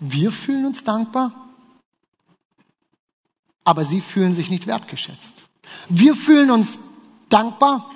Wir 0.00 0.30
fühlen 0.30 0.66
uns 0.66 0.84
dankbar, 0.84 1.32
aber 3.64 3.84
sie 3.84 4.00
fühlen 4.00 4.34
sich 4.34 4.50
nicht 4.50 4.66
wertgeschätzt. 4.66 5.32
Wir 5.88 6.14
fühlen 6.14 6.50
uns 6.50 6.78
dankbar, 7.28 7.90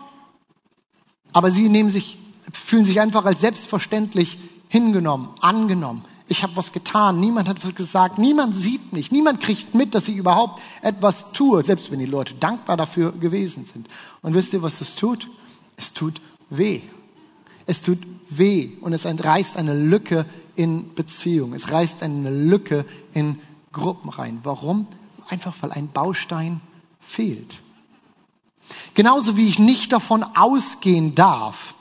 aber 1.33 1.51
sie 1.51 1.69
nehmen 1.69 1.91
sich, 1.91 2.19
fühlen 2.53 2.85
sich 2.85 3.01
einfach 3.01 3.25
als 3.25 3.41
selbstverständlich 3.41 4.39
hingenommen, 4.69 5.31
angenommen, 5.41 6.05
ich 6.31 6.45
habe 6.45 6.55
was 6.55 6.71
getan, 6.71 7.19
niemand 7.19 7.49
hat 7.49 7.65
was 7.65 7.75
gesagt, 7.75 8.17
niemand 8.17 8.55
sieht 8.55 8.93
mich, 8.93 9.11
niemand 9.11 9.41
kriegt 9.41 9.75
mit, 9.75 9.97
dass 9.97 10.07
ich 10.07 10.15
überhaupt 10.15 10.63
etwas 10.81 11.33
tue, 11.33 11.65
selbst 11.65 11.91
wenn 11.91 11.99
die 11.99 12.07
Leute 12.07 12.35
dankbar 12.35 12.77
dafür 12.77 13.11
gewesen 13.11 13.67
sind. 13.67 13.89
Und 14.23 14.35
wisst 14.35 14.53
ihr, 14.53 14.63
was 14.63 14.81
es 14.81 14.95
tut? 14.95 15.29
Es 15.77 15.93
tut 15.93 16.21
weh. 16.49 16.83
Es 17.67 17.83
tut 17.83 17.99
weh 18.31 18.71
und 18.81 18.93
es 18.93 19.05
reißt 19.05 19.57
eine 19.57 19.75
Lücke 19.75 20.27
in 20.57 20.95
Beziehung. 20.95 21.53
Es 21.53 21.71
reißt 21.71 22.03
eine 22.03 22.31
Lücke 22.31 22.85
in 23.13 23.41
Gruppen 23.73 24.09
rein. 24.11 24.41
Warum? 24.43 24.87
Einfach 25.29 25.55
weil 25.61 25.73
ein 25.73 25.89
Baustein 25.89 26.61
fehlt. 27.01 27.59
Genauso 28.95 29.37
wie 29.37 29.47
ich 29.47 29.59
nicht 29.59 29.93
davon 29.93 30.23
ausgehen 30.23 31.15
darf, 31.15 31.75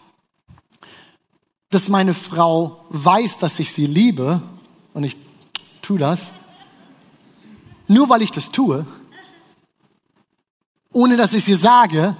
dass 1.69 1.89
meine 1.89 2.13
Frau 2.13 2.85
weiß, 2.89 3.37
dass 3.37 3.59
ich 3.59 3.71
sie 3.71 3.85
liebe 3.85 4.41
und 4.93 5.03
ich 5.03 5.15
tue 5.81 5.99
das, 5.99 6.31
nur 7.87 8.09
weil 8.09 8.21
ich 8.21 8.31
das 8.31 8.51
tue, 8.51 8.85
ohne 10.91 11.17
dass 11.17 11.33
ich 11.33 11.43
sie 11.43 11.55
sage, 11.55 12.15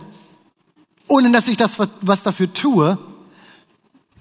ohne 1.07 1.31
dass 1.31 1.47
ich 1.47 1.57
das 1.57 1.77
was 2.01 2.23
dafür 2.23 2.53
tue. 2.53 2.97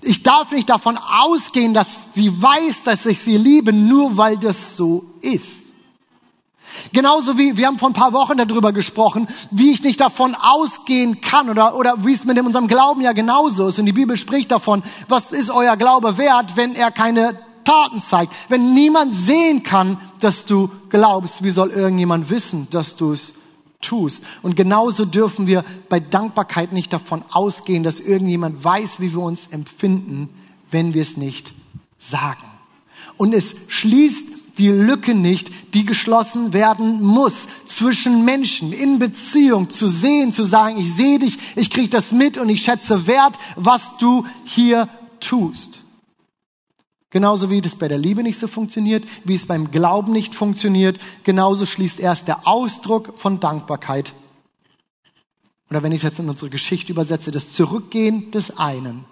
Ich 0.01 0.23
darf 0.23 0.53
nicht 0.53 0.71
davon 0.71 0.97
ausgehen, 0.97 1.75
dass 1.75 1.89
sie 2.15 2.31
weiß, 2.41 2.83
dass 2.85 3.05
ich 3.07 3.19
sie 3.21 3.37
liebe, 3.37 3.73
nur 3.73 4.17
weil 4.17 4.37
das 4.37 4.77
so 4.77 5.05
ist. 5.21 5.59
Genauso 6.93 7.37
wie, 7.37 7.57
wir 7.57 7.67
haben 7.67 7.79
vor 7.79 7.91
ein 7.91 7.95
paar 7.95 8.13
Wochen 8.13 8.37
darüber 8.37 8.73
gesprochen, 8.73 9.27
wie 9.51 9.73
ich 9.73 9.83
nicht 9.83 10.01
davon 10.01 10.35
ausgehen 10.35 11.21
kann 11.21 11.51
oder, 11.51 11.77
oder 11.77 12.05
wie 12.05 12.13
es 12.13 12.25
mit 12.25 12.39
unserem 12.39 12.69
Glauben 12.69 13.01
ja 13.01 13.13
genauso 13.13 13.69
ist. 13.69 13.79
Und 13.79 13.87
die 13.87 13.93
Bibel 13.93 14.17
spricht 14.17 14.51
davon, 14.51 14.83
was 15.09 15.33
ist 15.33 15.51
euer 15.51 15.77
Glaube 15.77 16.19
wert, 16.19 16.57
wenn 16.57 16.75
er 16.75 16.91
keine 16.91 17.39
Taten 17.65 18.03
zeigt. 18.03 18.33
Wenn 18.49 18.75
niemand 18.75 19.15
sehen 19.15 19.63
kann, 19.63 19.99
dass 20.21 20.45
du 20.45 20.71
glaubst, 20.89 21.43
wie 21.43 21.51
soll 21.51 21.71
irgendjemand 21.71 22.31
wissen, 22.31 22.69
dass 22.71 22.97
du 22.97 23.13
es 23.13 23.33
tust? 23.81 24.25
Und 24.43 24.57
genauso 24.57 25.05
dürfen 25.05 25.47
wir 25.47 25.65
bei 25.89 26.01
Dankbarkeit 26.01 26.73
nicht 26.73 26.93
davon 26.93 27.25
ausgehen, 27.31 27.83
dass 27.83 28.01
irgendjemand 28.01 28.63
weiß, 28.63 29.01
wie 29.01 29.13
wir 29.13 29.21
uns 29.21 29.49
empfinden, 29.49 30.29
wenn 30.71 30.95
wir 30.95 31.03
es 31.03 31.17
nicht 31.17 31.55
sagen. 31.99 32.45
Und 33.17 33.35
es 33.35 33.55
schließt 33.69 34.25
die 34.59 34.69
Lücke 34.69 35.15
nicht, 35.15 35.51
die 35.75 35.87
geschlossen 35.87 36.53
werden 36.53 37.01
muss 37.01 37.47
zwischen 37.65 38.25
Menschen 38.25 38.73
in 38.73 38.99
Beziehung 38.99 39.71
zu 39.71 39.87
sehen, 39.87 40.33
zu 40.33 40.45
sagen, 40.45 40.79
ich 40.79 40.95
sehe 40.95 41.19
dich, 41.19 41.39
ich 41.55 41.71
kriege 41.71 41.89
das 41.89 42.13
mit 42.13 42.37
und 42.37 42.49
ich 42.49 42.63
schätze 42.63 43.07
wert, 43.07 43.37
was 43.57 43.97
du 43.99 44.25
hier 44.45 44.89
tust. 45.21 45.79
Genauso 47.11 47.49
wie 47.49 47.63
das 47.63 47.77
bei 47.77 47.89
der 47.89 47.97
Liebe 47.97 48.23
nicht 48.23 48.39
so 48.39 48.47
funktioniert, 48.47 49.05
wie 49.25 49.35
es 49.35 49.47
beim 49.47 49.71
Glauben 49.71 50.13
nicht 50.13 50.35
funktioniert, 50.35 50.99
genauso 51.25 51.65
schließt 51.65 52.01
erst 52.01 52.29
der 52.29 52.47
Ausdruck 52.47 53.19
von 53.19 53.41
Dankbarkeit. 53.41 54.13
Oder 55.71 55.83
wenn 55.83 55.93
ich 55.93 55.99
es 55.99 56.05
jetzt 56.05 56.19
in 56.19 56.29
unsere 56.29 56.51
Geschichte 56.51 56.93
übersetze, 56.93 57.31
das 57.31 57.53
Zurückgehen 57.53 58.31
des 58.31 58.59
einen, 58.59 59.05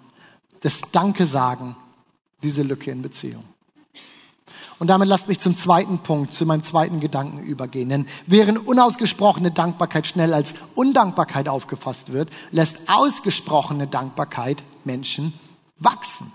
das 0.61 0.81
Danke 0.93 1.27
sagen, 1.27 1.77
diese 2.43 2.63
Lücke 2.63 2.91
in 2.91 3.03
Beziehung. 3.03 3.45
Und 4.79 4.89
damit 4.89 5.09
lasst 5.09 5.29
mich 5.29 5.39
zum 5.39 5.57
zweiten 5.57 6.01
Punkt, 6.01 6.35
zu 6.35 6.45
meinem 6.45 6.63
zweiten 6.63 7.01
Gedanken 7.01 7.43
übergehen. 7.45 7.89
Denn 7.89 8.07
während 8.27 8.67
unausgesprochene 8.67 9.51
Dankbarkeit 9.51 10.07
schnell 10.07 10.35
als 10.35 10.53
Undankbarkeit 10.75 11.49
aufgefasst 11.49 12.13
wird, 12.13 12.29
lässt 12.51 12.77
ausgesprochene 12.87 13.87
Dankbarkeit 13.87 14.63
Menschen 14.85 15.33
wachsen. 15.79 16.31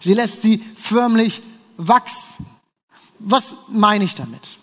Sie 0.00 0.14
lässt 0.14 0.42
sie 0.42 0.64
förmlich 0.76 1.42
wachsen. 1.76 2.46
Was 3.18 3.54
meine 3.68 4.04
ich 4.04 4.14
damit? 4.14 4.58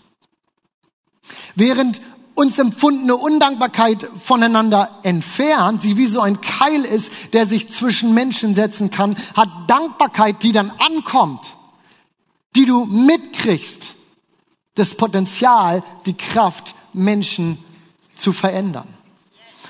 Während 1.56 2.02
uns 2.36 2.58
empfundene 2.58 3.16
Undankbarkeit 3.16 4.08
voneinander 4.24 5.00
entfernt, 5.04 5.82
sie 5.82 5.98
wie 5.98 6.08
so 6.08 6.22
ein 6.22 6.42
Keil 6.42 6.86
ist, 6.86 7.12
der 7.34 7.46
sich 7.46 7.70
zwischen 7.70 8.14
Menschen 8.14 8.56
setzen 8.56 8.90
kann, 8.90 9.18
hat 9.36 9.50
Dankbarkeit, 9.68 10.42
die 10.44 10.52
dann 10.52 10.72
ankommt, 10.72 11.42
die 12.56 12.66
du 12.66 12.86
mitkriegst, 12.86 13.96
das 14.76 14.96
Potenzial, 14.96 15.84
die 16.06 16.16
Kraft, 16.16 16.76
Menschen 16.94 17.58
zu 18.16 18.34
verändern. 18.34 18.88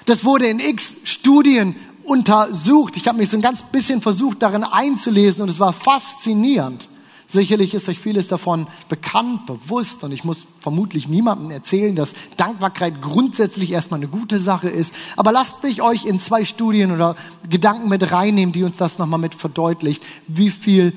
Das 0.06 0.24
wurde 0.24 0.48
in 0.48 0.60
x 0.60 0.94
Studien 1.04 1.76
untersucht. 2.04 2.98
Ich 2.98 3.08
habe 3.08 3.18
mich 3.18 3.30
so 3.30 3.38
ein 3.38 3.42
ganz 3.42 3.64
bisschen 3.64 4.02
versucht, 4.02 4.42
darin 4.42 4.64
einzulesen 4.64 5.44
und 5.44 5.50
es 5.50 5.60
war 5.60 5.74
faszinierend. 5.74 6.88
Sicherlich 7.28 7.74
ist 7.74 7.88
euch 7.88 8.00
vieles 8.00 8.28
davon 8.28 8.68
bekannt, 8.90 9.46
bewusst 9.46 10.04
und 10.04 10.12
ich 10.12 10.26
muss 10.26 10.46
vermutlich 10.60 11.08
niemandem 11.08 11.52
erzählen, 11.52 11.96
dass 11.96 12.14
Dankbarkeit 12.36 13.02
grundsätzlich 13.02 13.72
erstmal 13.72 14.02
eine 14.02 14.10
gute 14.10 14.38
Sache 14.40 14.68
ist. 14.68 14.94
Aber 15.16 15.32
lasst 15.32 15.64
mich 15.64 15.82
euch 15.82 16.06
in 16.06 16.20
zwei 16.20 16.44
Studien 16.44 16.92
oder 16.92 17.16
Gedanken 17.50 17.88
mit 17.88 18.12
reinnehmen, 18.12 18.52
die 18.52 18.66
uns 18.66 18.76
das 18.76 18.98
nochmal 18.98 19.20
mit 19.20 19.34
verdeutlicht, 19.34 20.04
wie 20.28 20.50
viel 20.50 20.94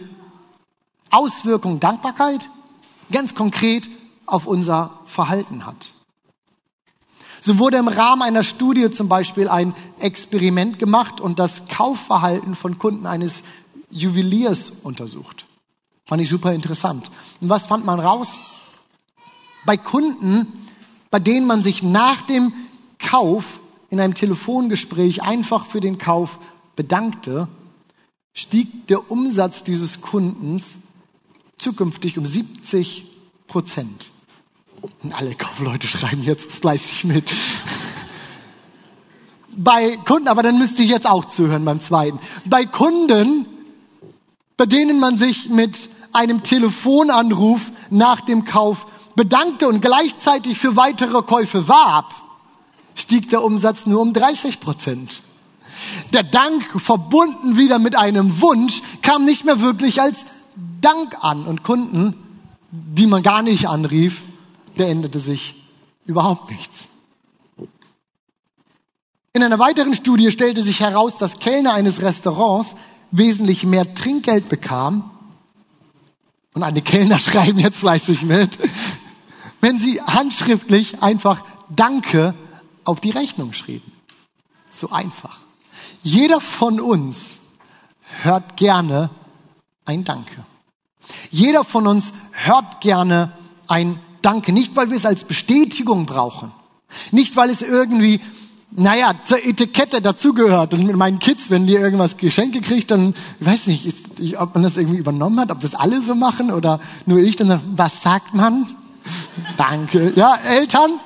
Auswirkung 1.10 1.78
Dankbarkeit 1.78 2.40
ganz 3.12 3.36
konkret 3.36 3.88
auf 4.26 4.46
unser 4.46 4.98
Verhalten 5.04 5.66
hat. 5.66 5.93
So 7.46 7.58
wurde 7.58 7.76
im 7.76 7.88
Rahmen 7.88 8.22
einer 8.22 8.42
Studie 8.42 8.88
zum 8.88 9.10
Beispiel 9.10 9.50
ein 9.50 9.74
Experiment 9.98 10.78
gemacht 10.78 11.20
und 11.20 11.38
das 11.38 11.68
Kaufverhalten 11.68 12.54
von 12.54 12.78
Kunden 12.78 13.04
eines 13.04 13.42
Juweliers 13.90 14.72
untersucht. 14.82 15.44
Fand 16.06 16.22
ich 16.22 16.30
super 16.30 16.54
interessant. 16.54 17.10
Und 17.42 17.50
was 17.50 17.66
fand 17.66 17.84
man 17.84 18.00
raus? 18.00 18.38
Bei 19.66 19.76
Kunden, 19.76 20.66
bei 21.10 21.18
denen 21.18 21.46
man 21.46 21.62
sich 21.62 21.82
nach 21.82 22.22
dem 22.22 22.54
Kauf 22.98 23.60
in 23.90 24.00
einem 24.00 24.14
Telefongespräch 24.14 25.22
einfach 25.22 25.66
für 25.66 25.80
den 25.80 25.98
Kauf 25.98 26.38
bedankte, 26.76 27.48
stieg 28.32 28.86
der 28.86 29.10
Umsatz 29.10 29.62
dieses 29.62 30.00
Kundens 30.00 30.78
zukünftig 31.58 32.16
um 32.16 32.24
70 32.24 33.04
Prozent. 33.48 34.13
Alle 35.12 35.34
Kaufleute 35.34 35.86
schreiben 35.86 36.22
jetzt 36.22 36.50
fleißig 36.50 37.04
mit. 37.04 37.24
Bei 39.56 39.96
Kunden, 39.98 40.28
aber 40.28 40.42
dann 40.42 40.58
müsste 40.58 40.82
ich 40.82 40.90
jetzt 40.90 41.06
auch 41.06 41.24
zuhören 41.24 41.64
beim 41.64 41.80
zweiten. 41.80 42.18
Bei 42.44 42.66
Kunden, 42.66 43.46
bei 44.56 44.66
denen 44.66 44.98
man 44.98 45.16
sich 45.16 45.48
mit 45.48 45.88
einem 46.12 46.42
Telefonanruf 46.42 47.72
nach 47.90 48.20
dem 48.20 48.44
Kauf 48.44 48.86
bedankte 49.14 49.68
und 49.68 49.80
gleichzeitig 49.80 50.58
für 50.58 50.76
weitere 50.76 51.22
Käufe 51.22 51.68
warb, 51.68 52.14
stieg 52.94 53.28
der 53.30 53.42
Umsatz 53.42 53.86
nur 53.86 54.00
um 54.00 54.12
30 54.12 54.60
Prozent. 54.60 55.22
Der 56.12 56.22
Dank, 56.22 56.80
verbunden 56.80 57.56
wieder 57.56 57.78
mit 57.78 57.96
einem 57.96 58.40
Wunsch, 58.40 58.82
kam 59.02 59.24
nicht 59.24 59.44
mehr 59.44 59.60
wirklich 59.60 60.00
als 60.00 60.24
Dank 60.80 61.16
an. 61.22 61.44
Und 61.44 61.62
Kunden, 61.62 62.14
die 62.70 63.06
man 63.06 63.22
gar 63.22 63.42
nicht 63.42 63.68
anrief, 63.68 64.22
der 64.78 64.88
änderte 64.88 65.20
sich 65.20 65.54
überhaupt 66.06 66.50
nichts. 66.50 66.88
In 69.32 69.42
einer 69.42 69.58
weiteren 69.58 69.94
Studie 69.94 70.30
stellte 70.30 70.62
sich 70.62 70.80
heraus, 70.80 71.18
dass 71.18 71.38
Kellner 71.38 71.74
eines 71.74 72.02
Restaurants 72.02 72.76
wesentlich 73.10 73.64
mehr 73.64 73.94
Trinkgeld 73.94 74.48
bekamen, 74.48 75.10
und 76.54 76.62
eine 76.62 76.80
Kellner 76.80 77.18
schreiben 77.20 77.58
jetzt 77.58 77.80
fleißig 77.80 78.22
mit, 78.22 78.58
wenn 79.60 79.78
sie 79.78 80.00
handschriftlich 80.00 81.02
einfach 81.02 81.44
Danke 81.68 82.34
auf 82.84 83.00
die 83.00 83.10
Rechnung 83.10 83.52
schrieben. 83.52 83.92
So 84.74 84.90
einfach. 84.90 85.38
Jeder 86.02 86.40
von 86.40 86.80
uns 86.80 87.38
hört 88.22 88.56
gerne 88.56 89.10
ein 89.84 90.04
Danke. 90.04 90.44
Jeder 91.30 91.64
von 91.64 91.86
uns 91.86 92.12
hört 92.32 92.80
gerne 92.80 93.32
ein 93.66 93.98
Danke. 94.24 94.52
Nicht, 94.52 94.74
weil 94.74 94.88
wir 94.88 94.96
es 94.96 95.04
als 95.04 95.24
Bestätigung 95.24 96.06
brauchen. 96.06 96.50
Nicht, 97.10 97.36
weil 97.36 97.50
es 97.50 97.60
irgendwie 97.60 98.20
naja, 98.76 99.14
zur 99.22 99.44
Etikette 99.44 100.02
dazugehört. 100.02 100.74
Und 100.74 100.86
mit 100.86 100.96
meinen 100.96 101.18
Kids, 101.18 101.50
wenn 101.50 101.66
die 101.66 101.74
irgendwas 101.74 102.16
Geschenke 102.16 102.60
kriegt, 102.60 102.90
dann, 102.90 103.14
ich 103.38 103.46
weiß 103.46 103.66
nicht, 103.66 103.94
ich, 104.18 104.38
ob 104.38 104.54
man 104.54 104.64
das 104.64 104.76
irgendwie 104.76 104.98
übernommen 104.98 105.38
hat, 105.38 105.50
ob 105.50 105.60
das 105.60 105.74
alle 105.74 106.00
so 106.02 106.14
machen 106.14 106.50
oder 106.50 106.80
nur 107.06 107.18
ich, 107.18 107.36
dann 107.36 107.60
was 107.76 108.02
sagt 108.02 108.34
man? 108.34 108.66
Danke. 109.56 110.12
Ja, 110.16 110.36
Eltern, 110.36 110.98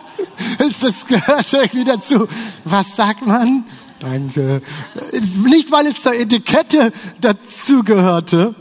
ist 0.59 0.83
das 0.83 1.05
gehört 1.07 1.53
irgendwie 1.53 1.85
dazu. 1.85 2.27
Was 2.65 2.97
sagt 2.97 3.27
man? 3.27 3.65
Danke. 4.01 4.63
Nicht, 5.45 5.71
weil 5.71 5.89
es 5.89 6.03
zur 6.03 6.15
Etikette 6.15 6.93
dazugehörte, 7.21 8.55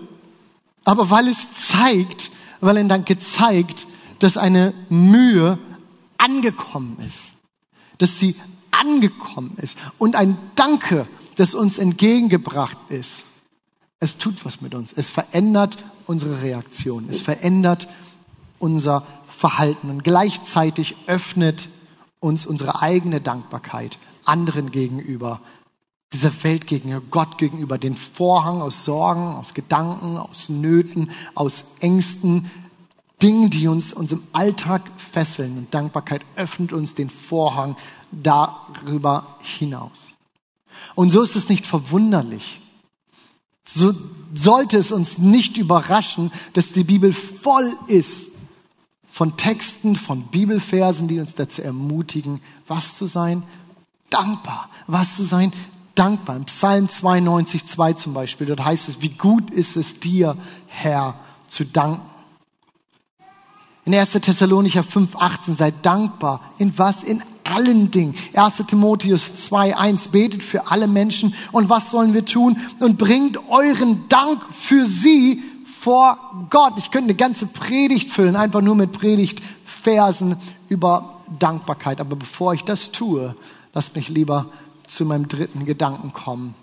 aber 0.84 1.10
weil 1.10 1.28
es 1.28 1.38
zeigt, 1.54 2.32
weil 2.60 2.78
ein 2.78 2.90
Danke 2.90 3.20
zeigt, 3.20 3.87
dass 4.20 4.38
eine 4.38 4.74
Mühe 4.90 5.58
angekommen 6.18 6.98
ist. 7.06 7.32
Dass 7.98 8.20
sie 8.20 8.36
angekommen 8.72 9.58
ist 9.58 9.78
und 9.98 10.16
ein 10.16 10.38
Danke, 10.56 11.08
das 11.36 11.54
uns 11.54 11.78
entgegengebracht 11.78 12.78
ist. 12.90 13.24
Es 14.00 14.18
tut 14.18 14.46
was 14.46 14.62
mit 14.62 14.76
uns. 14.76 14.94
Es 14.94 15.10
verändert 15.10 15.78
unsere 16.06 16.42
Reaktion. 16.42 17.08
Es 17.10 17.22
verändert 17.22 17.88
unser 18.60 19.06
Verhalten 19.28 19.90
und 19.90 20.04
gleichzeitig 20.04 20.96
öffnet 21.08 21.70
uns 22.20 22.46
unsere 22.46 22.82
eigene 22.82 23.22
Dankbarkeit 23.22 23.98
anderen 24.26 24.72
gegenüber, 24.72 25.42
dieser 26.14 26.32
Welt 26.44 26.68
gegenüber, 26.68 27.02
Gott 27.12 27.38
gegenüber, 27.38 27.78
den 27.78 27.96
Vorhang 27.96 28.62
aus 28.62 28.86
Sorgen, 28.86 29.36
aus 29.36 29.54
Gedanken, 29.54 30.18
aus 30.18 30.50
Nöten, 30.50 31.12
aus 31.36 31.64
Ängsten, 31.80 32.50
Dingen, 33.22 33.50
die 33.50 33.68
uns, 33.68 33.94
uns 33.94 34.12
im 34.12 34.24
Alltag 34.32 34.92
fesseln. 34.98 35.58
Und 35.58 35.74
Dankbarkeit 35.74 36.22
öffnet 36.36 36.74
uns 36.74 36.96
den 36.96 37.10
Vorhang 37.10 37.76
darüber 38.12 39.38
hinaus. 39.42 40.10
Und 40.96 41.12
so 41.12 41.22
ist 41.24 41.36
es 41.36 41.50
nicht 41.50 41.66
verwunderlich. 41.66 42.62
So 43.66 43.94
sollte 44.34 44.78
es 44.78 44.92
uns 44.92 45.18
nicht 45.18 45.58
überraschen, 45.58 46.32
dass 46.54 46.72
die 46.72 46.84
Bibel 46.84 47.12
voll 47.14 47.72
ist 47.88 48.28
von 49.12 49.36
Texten, 49.36 49.96
von 49.96 50.28
Bibelversen, 50.28 51.08
die 51.08 51.20
uns 51.20 51.34
dazu 51.34 51.64
ermutigen, 51.64 52.40
was 52.68 52.98
zu 52.98 53.08
sein? 53.08 53.44
Dankbar. 54.10 54.70
Was 54.86 55.16
zu 55.16 55.24
sein? 55.24 55.52
Dankbar. 55.96 56.36
Im 56.36 56.46
Psalm 56.46 56.88
92, 56.88 57.66
2 57.66 57.94
zum 57.94 58.14
Beispiel, 58.14 58.48
dort 58.48 58.64
heißt 58.64 58.88
es, 58.90 59.02
wie 59.02 59.10
gut 59.10 59.50
ist 59.50 59.76
es 59.76 60.00
dir, 60.00 60.38
Herr, 60.68 61.20
zu 61.48 61.66
danken. 61.66 62.17
In 63.88 63.96
1. 63.96 64.12
Thessalonicher 64.20 64.84
5, 64.84 65.16
18, 65.16 65.56
seid 65.56 65.76
dankbar. 65.82 66.42
In 66.58 66.78
was? 66.78 67.04
In 67.04 67.24
allen 67.46 67.90
Dingen. 67.90 68.16
1. 68.34 68.58
Timotheus 68.68 69.46
2, 69.46 69.78
1, 69.78 70.10
betet 70.10 70.44
für 70.44 70.68
alle 70.68 70.90
Menschen. 70.90 71.34
Und 71.54 71.70
was 71.70 71.90
sollen 71.90 72.14
wir 72.14 72.26
tun? 72.26 72.58
Und 72.82 72.98
bringt 72.98 73.40
euren 73.48 74.10
Dank 74.10 74.44
für 74.52 74.86
sie 74.86 75.42
vor 75.80 76.18
Gott. 76.50 76.74
Ich 76.76 76.92
könnte 76.92 77.06
eine 77.06 77.16
ganze 77.16 77.46
Predigt 77.46 78.10
füllen, 78.10 78.36
einfach 78.36 78.60
nur 78.60 78.76
mit 78.76 78.92
Predigtversen 78.92 80.36
über 80.68 81.22
Dankbarkeit. 81.40 82.02
Aber 82.02 82.18
bevor 82.18 82.54
ich 82.54 82.66
das 82.66 82.92
tue, 82.92 83.38
lasst 83.74 83.96
mich 83.96 84.10
lieber 84.10 84.48
zu 84.86 85.06
meinem 85.06 85.30
dritten 85.30 85.66
Gedanken 85.66 86.12
kommen, 86.12 86.56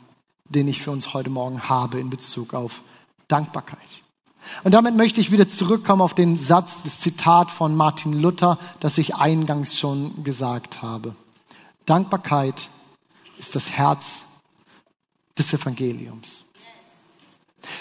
den 0.51 0.69
ich 0.69 0.83
für 0.83 0.91
uns 0.91 1.15
heute 1.15 1.31
Morgen 1.31 1.71
habe 1.71 2.01
in 2.01 2.11
Bezug 2.11 2.53
auf 2.53 2.83
Dankbarkeit. 3.29 4.04
Und 4.63 4.73
damit 4.73 4.97
möchte 4.97 5.21
ich 5.21 5.31
wieder 5.31 5.49
zurückkommen 5.49 6.03
auf 6.03 6.15
den 6.15 6.37
Satz, 6.37 6.73
das 6.85 7.01
Zitat 7.01 7.51
von 7.51 7.75
Martin 7.75 8.13
Luther, 8.21 8.59
das 8.81 8.99
ich 8.99 9.15
eingangs 9.15 9.79
schon 9.79 10.25
gesagt 10.25 10.83
habe. 10.83 11.15
Dankbarkeit 11.87 12.69
ist 13.39 13.55
das 13.55 13.71
Herz 13.71 14.23
des 15.39 15.53
Evangeliums. 15.53 16.45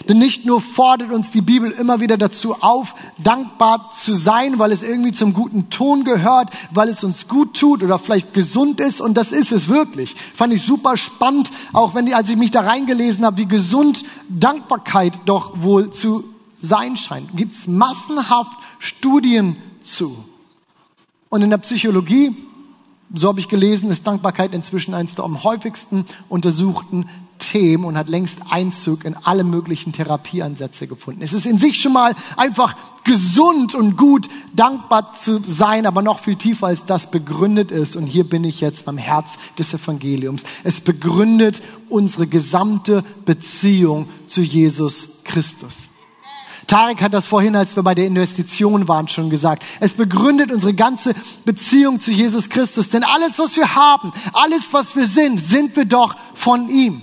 Denn 0.08 0.17
nicht 0.17 0.45
nur 0.45 0.62
fordert 0.62 1.12
uns 1.12 1.32
die 1.32 1.41
Bibel 1.41 1.71
immer 1.71 1.99
wieder 1.99 2.17
dazu 2.17 2.56
auf, 2.62 2.95
dankbar 3.17 3.91
zu 3.91 4.13
sein, 4.13 4.60
weil 4.60 4.71
es 4.71 4.82
irgendwie 4.82 5.12
zum 5.12 5.34
guten 5.34 5.69
Ton 5.69 6.04
gehört, 6.04 6.52
weil 6.71 6.89
es 6.89 7.04
uns 7.04 7.28
gut 7.28 7.58
tut 7.60 7.84
oder 7.84 7.99
vielleicht 7.99 8.34
gesund 8.34 8.80
ist. 8.80 9.02
Und 9.02 9.15
das 9.15 9.32
ist 9.32 9.52
es 9.52 9.67
wirklich. 9.67 10.15
Fand 10.34 10.54
ich 10.54 10.62
super 10.62 10.97
spannend, 10.97 11.52
auch 11.73 11.95
wenn 11.95 12.06
die, 12.06 12.15
als 12.15 12.30
ich 12.30 12.38
mich 12.38 12.52
da 12.52 12.62
reingelesen 12.62 13.26
habe, 13.26 13.38
wie 13.38 13.45
gesund 13.45 14.06
Dankbarkeit 14.30 15.19
doch 15.26 15.62
wohl 15.62 15.91
zu 15.91 16.32
sein 16.63 16.97
scheint. 16.97 17.36
Gibt 17.36 17.56
es 17.56 17.67
massenhaft 17.67 18.58
Studien 18.80 19.58
zu. 19.84 20.23
Und 21.30 21.41
in 21.41 21.49
der 21.49 21.58
Psychologie, 21.58 22.36
so 23.13 23.28
habe 23.28 23.39
ich 23.39 23.49
gelesen, 23.49 23.91
ist 23.91 24.08
Dankbarkeit 24.08 24.54
inzwischen 24.54 24.93
eines 24.93 25.13
der 25.15 25.26
am 25.26 25.43
häufigsten 25.43 26.06
untersuchten 26.30 27.10
Themen 27.38 27.84
und 27.84 27.97
hat 27.97 28.08
längst 28.08 28.38
Einzug 28.49 29.04
in 29.04 29.15
alle 29.15 29.43
möglichen 29.43 29.91
Therapieansätze 29.91 30.88
gefunden. 30.88 31.21
Es 31.21 31.34
ist 31.34 31.45
in 31.45 31.60
sich 31.60 31.82
schon 31.82 31.91
mal 31.91 32.15
einfach 32.38 32.76
gesund 33.04 33.76
und 33.76 33.97
gut, 33.97 34.30
dankbar 34.56 35.13
zu 35.13 35.41
sein, 35.43 35.86
aber 35.86 36.02
noch 36.02 36.19
viel 36.19 36.38
tiefer 36.38 36.67
als 36.67 36.86
das 36.86 37.12
begründet 37.12 37.71
ist. 37.71 37.97
Und 37.97 38.06
hier 38.06 38.23
bin 38.23 38.45
ich 38.45 38.62
jetzt 38.62 38.86
beim 38.86 38.97
Herz 38.97 39.32
des 39.58 39.73
Evangeliums. 39.73 40.43
Es 40.63 40.80
begründet 40.80 41.62
unsere 41.89 42.28
gesamte 42.28 43.04
Beziehung 43.26 44.08
zu 44.28 44.41
Jesus 44.41 45.10
Christus. 45.26 45.89
Tarek 46.67 47.02
hat 47.02 47.13
das 47.13 47.28
vorhin, 47.28 47.56
als 47.56 47.76
wir 47.76 47.84
bei 47.84 47.95
der 47.95 48.08
Investition 48.08 48.88
waren, 48.88 49.08
schon 49.08 49.30
gesagt. 49.30 49.63
Es 49.80 49.93
begründet 49.93 50.52
unsere 50.52 50.73
ganze 50.73 51.13
Beziehung 51.45 51.99
zu 51.99 52.12
Jesus 52.12 52.49
Christus. 52.49 52.89
Denn 52.89 53.04
alles, 53.04 53.38
was 53.39 53.56
wir 53.56 53.76
haben, 53.76 54.12
alles, 54.34 54.73
was 54.73 54.95
wir 54.95 55.08
sind, 55.08 55.39
sind 55.39 55.76
wir 55.76 55.86
doch 55.86 56.15
von 56.34 56.69
ihm. 56.69 57.02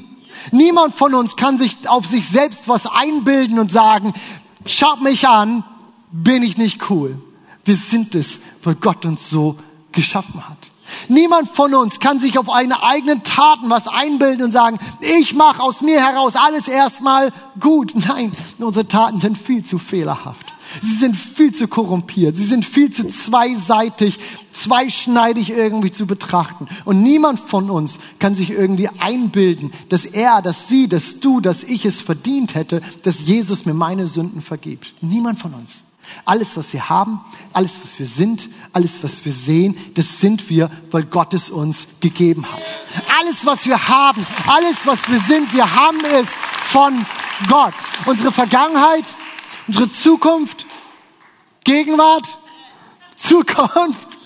Niemand 0.52 0.94
von 0.94 1.14
uns 1.14 1.36
kann 1.36 1.58
sich 1.58 1.76
auf 1.88 2.06
sich 2.06 2.26
selbst 2.26 2.68
was 2.68 2.86
einbilden 2.86 3.58
und 3.58 3.70
sagen, 3.70 4.14
schaut 4.64 5.02
mich 5.02 5.28
an, 5.28 5.64
bin 6.10 6.42
ich 6.42 6.56
nicht 6.56 6.90
cool. 6.90 7.20
Wir 7.64 7.76
sind 7.76 8.14
es, 8.14 8.40
weil 8.64 8.74
Gott 8.74 9.04
uns 9.04 9.28
so 9.28 9.56
geschaffen 9.92 10.48
hat. 10.48 10.69
Niemand 11.08 11.48
von 11.48 11.74
uns 11.74 12.00
kann 12.00 12.20
sich 12.20 12.38
auf 12.38 12.48
eine 12.48 12.82
eigenen 12.82 13.22
Taten 13.22 13.70
was 13.70 13.88
einbilden 13.88 14.44
und 14.44 14.52
sagen, 14.52 14.78
ich 15.00 15.34
mache 15.34 15.62
aus 15.62 15.80
mir 15.80 16.00
heraus 16.00 16.34
alles 16.36 16.68
erstmal 16.68 17.32
gut. 17.58 17.92
Nein, 18.08 18.32
unsere 18.58 18.86
Taten 18.86 19.20
sind 19.20 19.38
viel 19.38 19.64
zu 19.64 19.78
fehlerhaft. 19.78 20.46
Sie 20.82 20.94
sind 20.94 21.16
viel 21.16 21.52
zu 21.52 21.66
korrumpiert. 21.66 22.36
Sie 22.36 22.44
sind 22.44 22.64
viel 22.64 22.90
zu 22.90 23.08
zweiseitig, 23.08 24.20
zweischneidig 24.52 25.50
irgendwie 25.50 25.90
zu 25.90 26.06
betrachten. 26.06 26.68
Und 26.84 27.02
niemand 27.02 27.40
von 27.40 27.70
uns 27.70 27.98
kann 28.18 28.34
sich 28.34 28.50
irgendwie 28.50 28.88
einbilden, 28.88 29.72
dass 29.88 30.04
er, 30.04 30.42
dass 30.42 30.68
sie, 30.68 30.88
dass 30.88 31.20
du, 31.20 31.40
dass 31.40 31.64
ich 31.64 31.84
es 31.86 32.00
verdient 32.00 32.54
hätte, 32.54 32.82
dass 33.02 33.20
Jesus 33.20 33.66
mir 33.66 33.74
meine 33.74 34.06
Sünden 34.06 34.42
vergibt. 34.42 34.94
Niemand 35.00 35.38
von 35.38 35.54
uns. 35.54 35.82
Alles, 36.24 36.56
was 36.56 36.72
wir 36.72 36.88
haben, 36.88 37.20
alles, 37.52 37.72
was 37.82 37.98
wir 37.98 38.06
sind, 38.06 38.48
alles, 38.72 39.02
was 39.02 39.24
wir 39.24 39.32
sehen, 39.32 39.76
das 39.94 40.20
sind 40.20 40.48
wir, 40.48 40.70
weil 40.90 41.04
Gott 41.04 41.34
es 41.34 41.50
uns 41.50 41.88
gegeben 42.00 42.50
hat. 42.50 42.62
Alles, 43.18 43.44
was 43.44 43.66
wir 43.66 43.88
haben, 43.88 44.26
alles, 44.46 44.76
was 44.84 45.08
wir 45.08 45.20
sind, 45.20 45.52
wir 45.54 45.74
haben 45.74 46.04
es 46.04 46.28
von 46.70 47.04
Gott. 47.48 47.74
Unsere 48.06 48.32
Vergangenheit, 48.32 49.04
unsere 49.66 49.90
Zukunft, 49.90 50.66
Gegenwart, 51.64 52.26
Zukunft. 53.16 54.18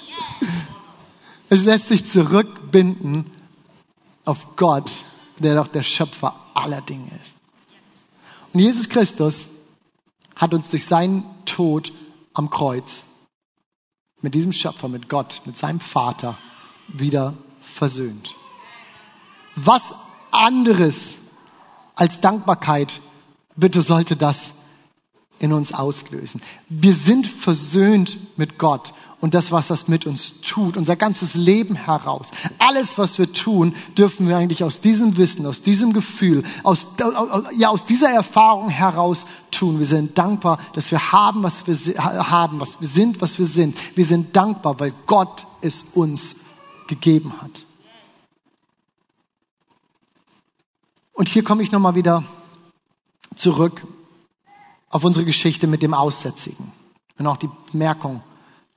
Es 1.49 1.64
lässt 1.64 1.88
sich 1.88 2.07
zurückbinden 2.07 3.31
auf 4.25 4.57
Gott, 4.57 4.90
der 5.38 5.55
doch 5.55 5.68
der 5.68 5.83
Schöpfer 5.83 6.35
aller 6.55 6.81
Dinge 6.81 7.07
ist. 7.07 7.35
Und 8.53 8.61
Jesus 8.61 8.88
Christus 8.88 9.47
hat 10.37 10.55
uns 10.55 10.68
durch 10.70 10.87
seinen 10.87 11.25
Tod 11.44 11.92
am 12.33 12.51
Kreuz 12.51 13.05
mit 14.20 14.35
diesem 14.35 14.53
Schöpfer, 14.53 14.88
mit 14.88 15.09
Gott, 15.09 15.42
mit 15.44 15.57
seinem 15.59 15.81
Vater 15.81 16.37
wieder 16.88 17.35
versöhnt. 17.61 18.35
Was 19.55 19.83
anderes 20.31 21.16
als 21.94 22.20
Dankbarkeit, 22.20 23.01
bitte 23.55 23.83
sollte 23.83 24.16
das 24.16 24.53
in 25.44 25.52
uns 25.52 25.74
auslösen. 25.74 26.40
Wir 26.70 26.94
sind 26.94 27.26
versöhnt 27.26 28.16
mit 28.38 28.59
Gott 28.59 28.94
und 29.20 29.35
das, 29.35 29.52
was 29.52 29.68
das 29.68 29.88
mit 29.88 30.07
uns 30.07 30.40
tut, 30.40 30.78
unser 30.78 30.96
ganzes 30.96 31.35
Leben 31.35 31.74
heraus. 31.74 32.30
Alles, 32.59 32.96
was 32.96 33.18
wir 33.18 33.30
tun, 33.30 33.74
dürfen 33.96 34.26
wir 34.26 34.38
eigentlich 34.38 34.64
aus 34.64 34.80
diesem 34.80 35.18
Wissen, 35.18 35.44
aus 35.44 35.61
diesem 35.61 35.92
Gefühl, 35.92 36.44
aus, 36.62 36.87
ja, 37.57 37.68
aus 37.68 37.85
dieser 37.85 38.09
Erfahrung 38.09 38.70
heraus 38.70 39.26
tun. 39.50 39.78
Wir 39.78 39.87
sind 39.87 40.16
dankbar, 40.16 40.59
dass 40.72 40.90
wir 40.90 41.12
haben, 41.12 41.42
was 41.42 41.66
wir 41.66 41.76
haben, 42.02 42.59
was 42.59 42.80
wir 42.80 42.88
sind, 42.88 43.20
was 43.20 43.38
wir 43.38 43.46
sind. 43.46 43.76
Wir 43.94 44.07
sind 44.07 44.35
dankbar, 44.35 44.80
weil 44.80 44.94
Gott 45.07 45.46
es 45.61 45.85
uns 45.92 46.37
gegeben 46.87 47.35
hat. 47.42 47.66
Und 51.12 51.28
hier 51.28 51.44
komme 51.44 51.62
ich 51.62 51.70
nochmal 51.70 51.94
wieder 51.94 52.24
zurück 53.37 53.87
auf 54.94 55.02
unsere 55.02 55.26
Geschichte 55.26 55.66
mit 55.66 55.83
dem 55.83 55.92
Aussätzigen 55.92 56.70
und 57.18 57.26
auch 57.26 57.37
die 57.37 57.50
Bemerkung, 57.72 58.22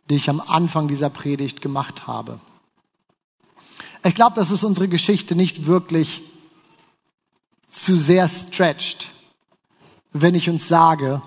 die 0.10 0.16
ich 0.16 0.32
am 0.32 0.42
Anfang 0.42 0.88
dieser 0.88 1.12
Predigt 1.12 1.62
gemacht 1.62 2.08
habe. 2.08 2.40
Ich 4.04 4.16
glaube, 4.16 4.36
dass 4.36 4.50
es 4.50 4.64
unsere 4.64 4.88
Geschichte 4.88 5.36
nicht 5.36 5.68
wirklich 5.68 6.24
zu 7.70 7.96
sehr 7.96 8.28
stretcht, 8.28 9.12
wenn 10.12 10.34
ich 10.34 10.50
uns 10.50 10.68
sage, 10.68 11.22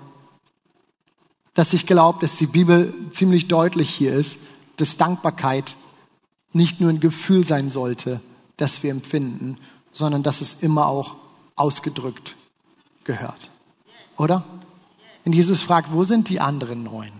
dass 1.53 1.71
ich 1.71 1.85
glaube, 1.85 2.19
dass 2.19 2.35
die 2.35 2.47
Bibel 2.47 2.93
ziemlich 3.13 3.47
deutlich 3.47 3.89
hier 3.89 4.13
ist, 4.13 4.39
dass 4.75 4.97
Dankbarkeit 4.97 5.77
nicht 6.51 6.81
nur 6.81 6.89
ein 6.89 6.99
Gefühl 6.99 7.47
sein 7.47 7.69
sollte, 7.69 8.19
das 8.57 8.83
wir 8.83 8.91
empfinden, 8.91 9.57
sondern 9.93 10.21
dass 10.21 10.41
es 10.41 10.57
immer 10.59 10.87
auch 10.87 11.15
ausgedrückt 11.55 12.35
gehört. 13.05 13.49
Oder? 14.17 14.43
Wenn 15.23 15.33
Jesus 15.33 15.61
fragt, 15.61 15.91
wo 15.91 16.03
sind 16.03 16.29
die 16.29 16.39
anderen 16.39 16.83
neun? 16.83 17.11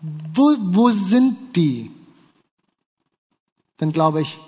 Wo, 0.00 0.56
wo 0.60 0.90
sind 0.90 1.56
die? 1.56 1.90
Dann 3.78 3.92
glaube 3.92 4.20
ich, 4.20 4.38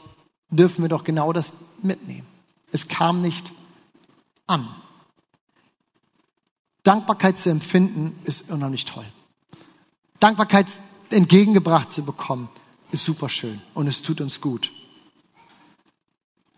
dürfen 0.51 0.83
wir 0.83 0.89
doch 0.89 1.05
genau 1.05 1.33
das 1.33 1.53
mitnehmen. 1.83 2.27
Es 2.73 2.89
kam 2.89 3.23
nicht 3.23 3.53
an. 4.47 4.69
Dankbarkeit 6.83 7.39
zu 7.39 7.51
empfinden 7.51 8.19
ist 8.25 8.51
unheimlich 8.51 8.85
toll. 8.85 9.07
Dankbarkeit 10.21 10.67
entgegengebracht 11.11 11.93
zu 11.93 12.03
bekommen 12.03 12.49
ist 12.93 13.05
super 13.05 13.29
schön 13.29 13.61
und 13.75 13.87
es 13.87 14.03
tut 14.03 14.21
uns 14.21 14.41
gut. 14.41 14.73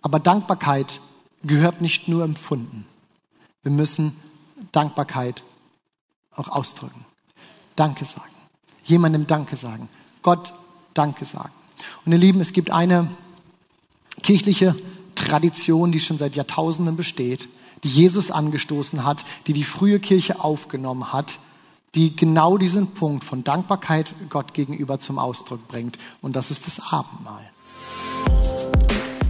Aber 0.03 0.19
Dankbarkeit 0.19 1.01
gehört 1.43 1.81
nicht 1.81 2.09
nur 2.09 2.25
empfunden. 2.25 2.87
Wir 3.63 3.73
müssen 3.73 4.17
Dankbarkeit 4.73 5.43
auch 6.41 6.49
ausdrücken. 6.49 7.05
Danke 7.77 8.05
sagen 8.05 8.31
jemandem 8.91 9.27
Danke 9.27 9.57
sagen. 9.57 9.89
Gott 10.23 10.53
Danke 10.93 11.25
sagen. 11.25 11.53
Und 12.05 12.13
ihr 12.13 12.19
Lieben, 12.19 12.41
es 12.41 12.53
gibt 12.53 12.71
eine 12.71 13.09
kirchliche 14.23 14.75
Tradition, 15.15 15.93
die 15.93 16.01
schon 16.01 16.19
seit 16.19 16.37
Jahrtausenden 16.37 16.97
besteht, 16.97 17.49
die 17.85 17.89
Jesus 17.89 18.31
angestoßen 18.31 19.05
hat, 19.05 19.25
die 19.47 19.55
die 19.55 19.65
frühe 19.65 20.01
Kirche 20.01 20.43
aufgenommen 20.43 21.13
hat, 21.13 21.39
die 21.95 22.15
genau 22.15 22.59
diesen 22.59 22.89
Punkt 22.89 23.25
von 23.25 23.45
Dankbarkeit 23.45 24.13
Gott 24.29 24.53
gegenüber 24.53 24.99
zum 24.99 25.19
Ausdruck 25.19 25.67
bringt. 25.69 25.97
Und 26.21 26.37
das 26.37 26.51
ist 26.51 26.67
das 26.67 26.81
Abendmahl. 26.81 27.49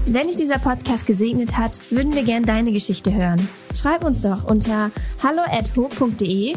Wenn 0.07 0.27
dich 0.27 0.37
dieser 0.37 0.59
Podcast 0.59 1.07
gesegnet 1.07 1.57
hat, 1.57 1.93
würden 1.93 2.15
wir 2.15 2.25
gern 2.25 2.43
deine 2.43 2.73
Geschichte 2.73 3.13
hören. 3.15 3.49
Schreib 3.75 4.05
uns 4.05 4.23
doch 4.23 4.45
unter 4.45 4.91
hallo@ho.de 5.23 6.57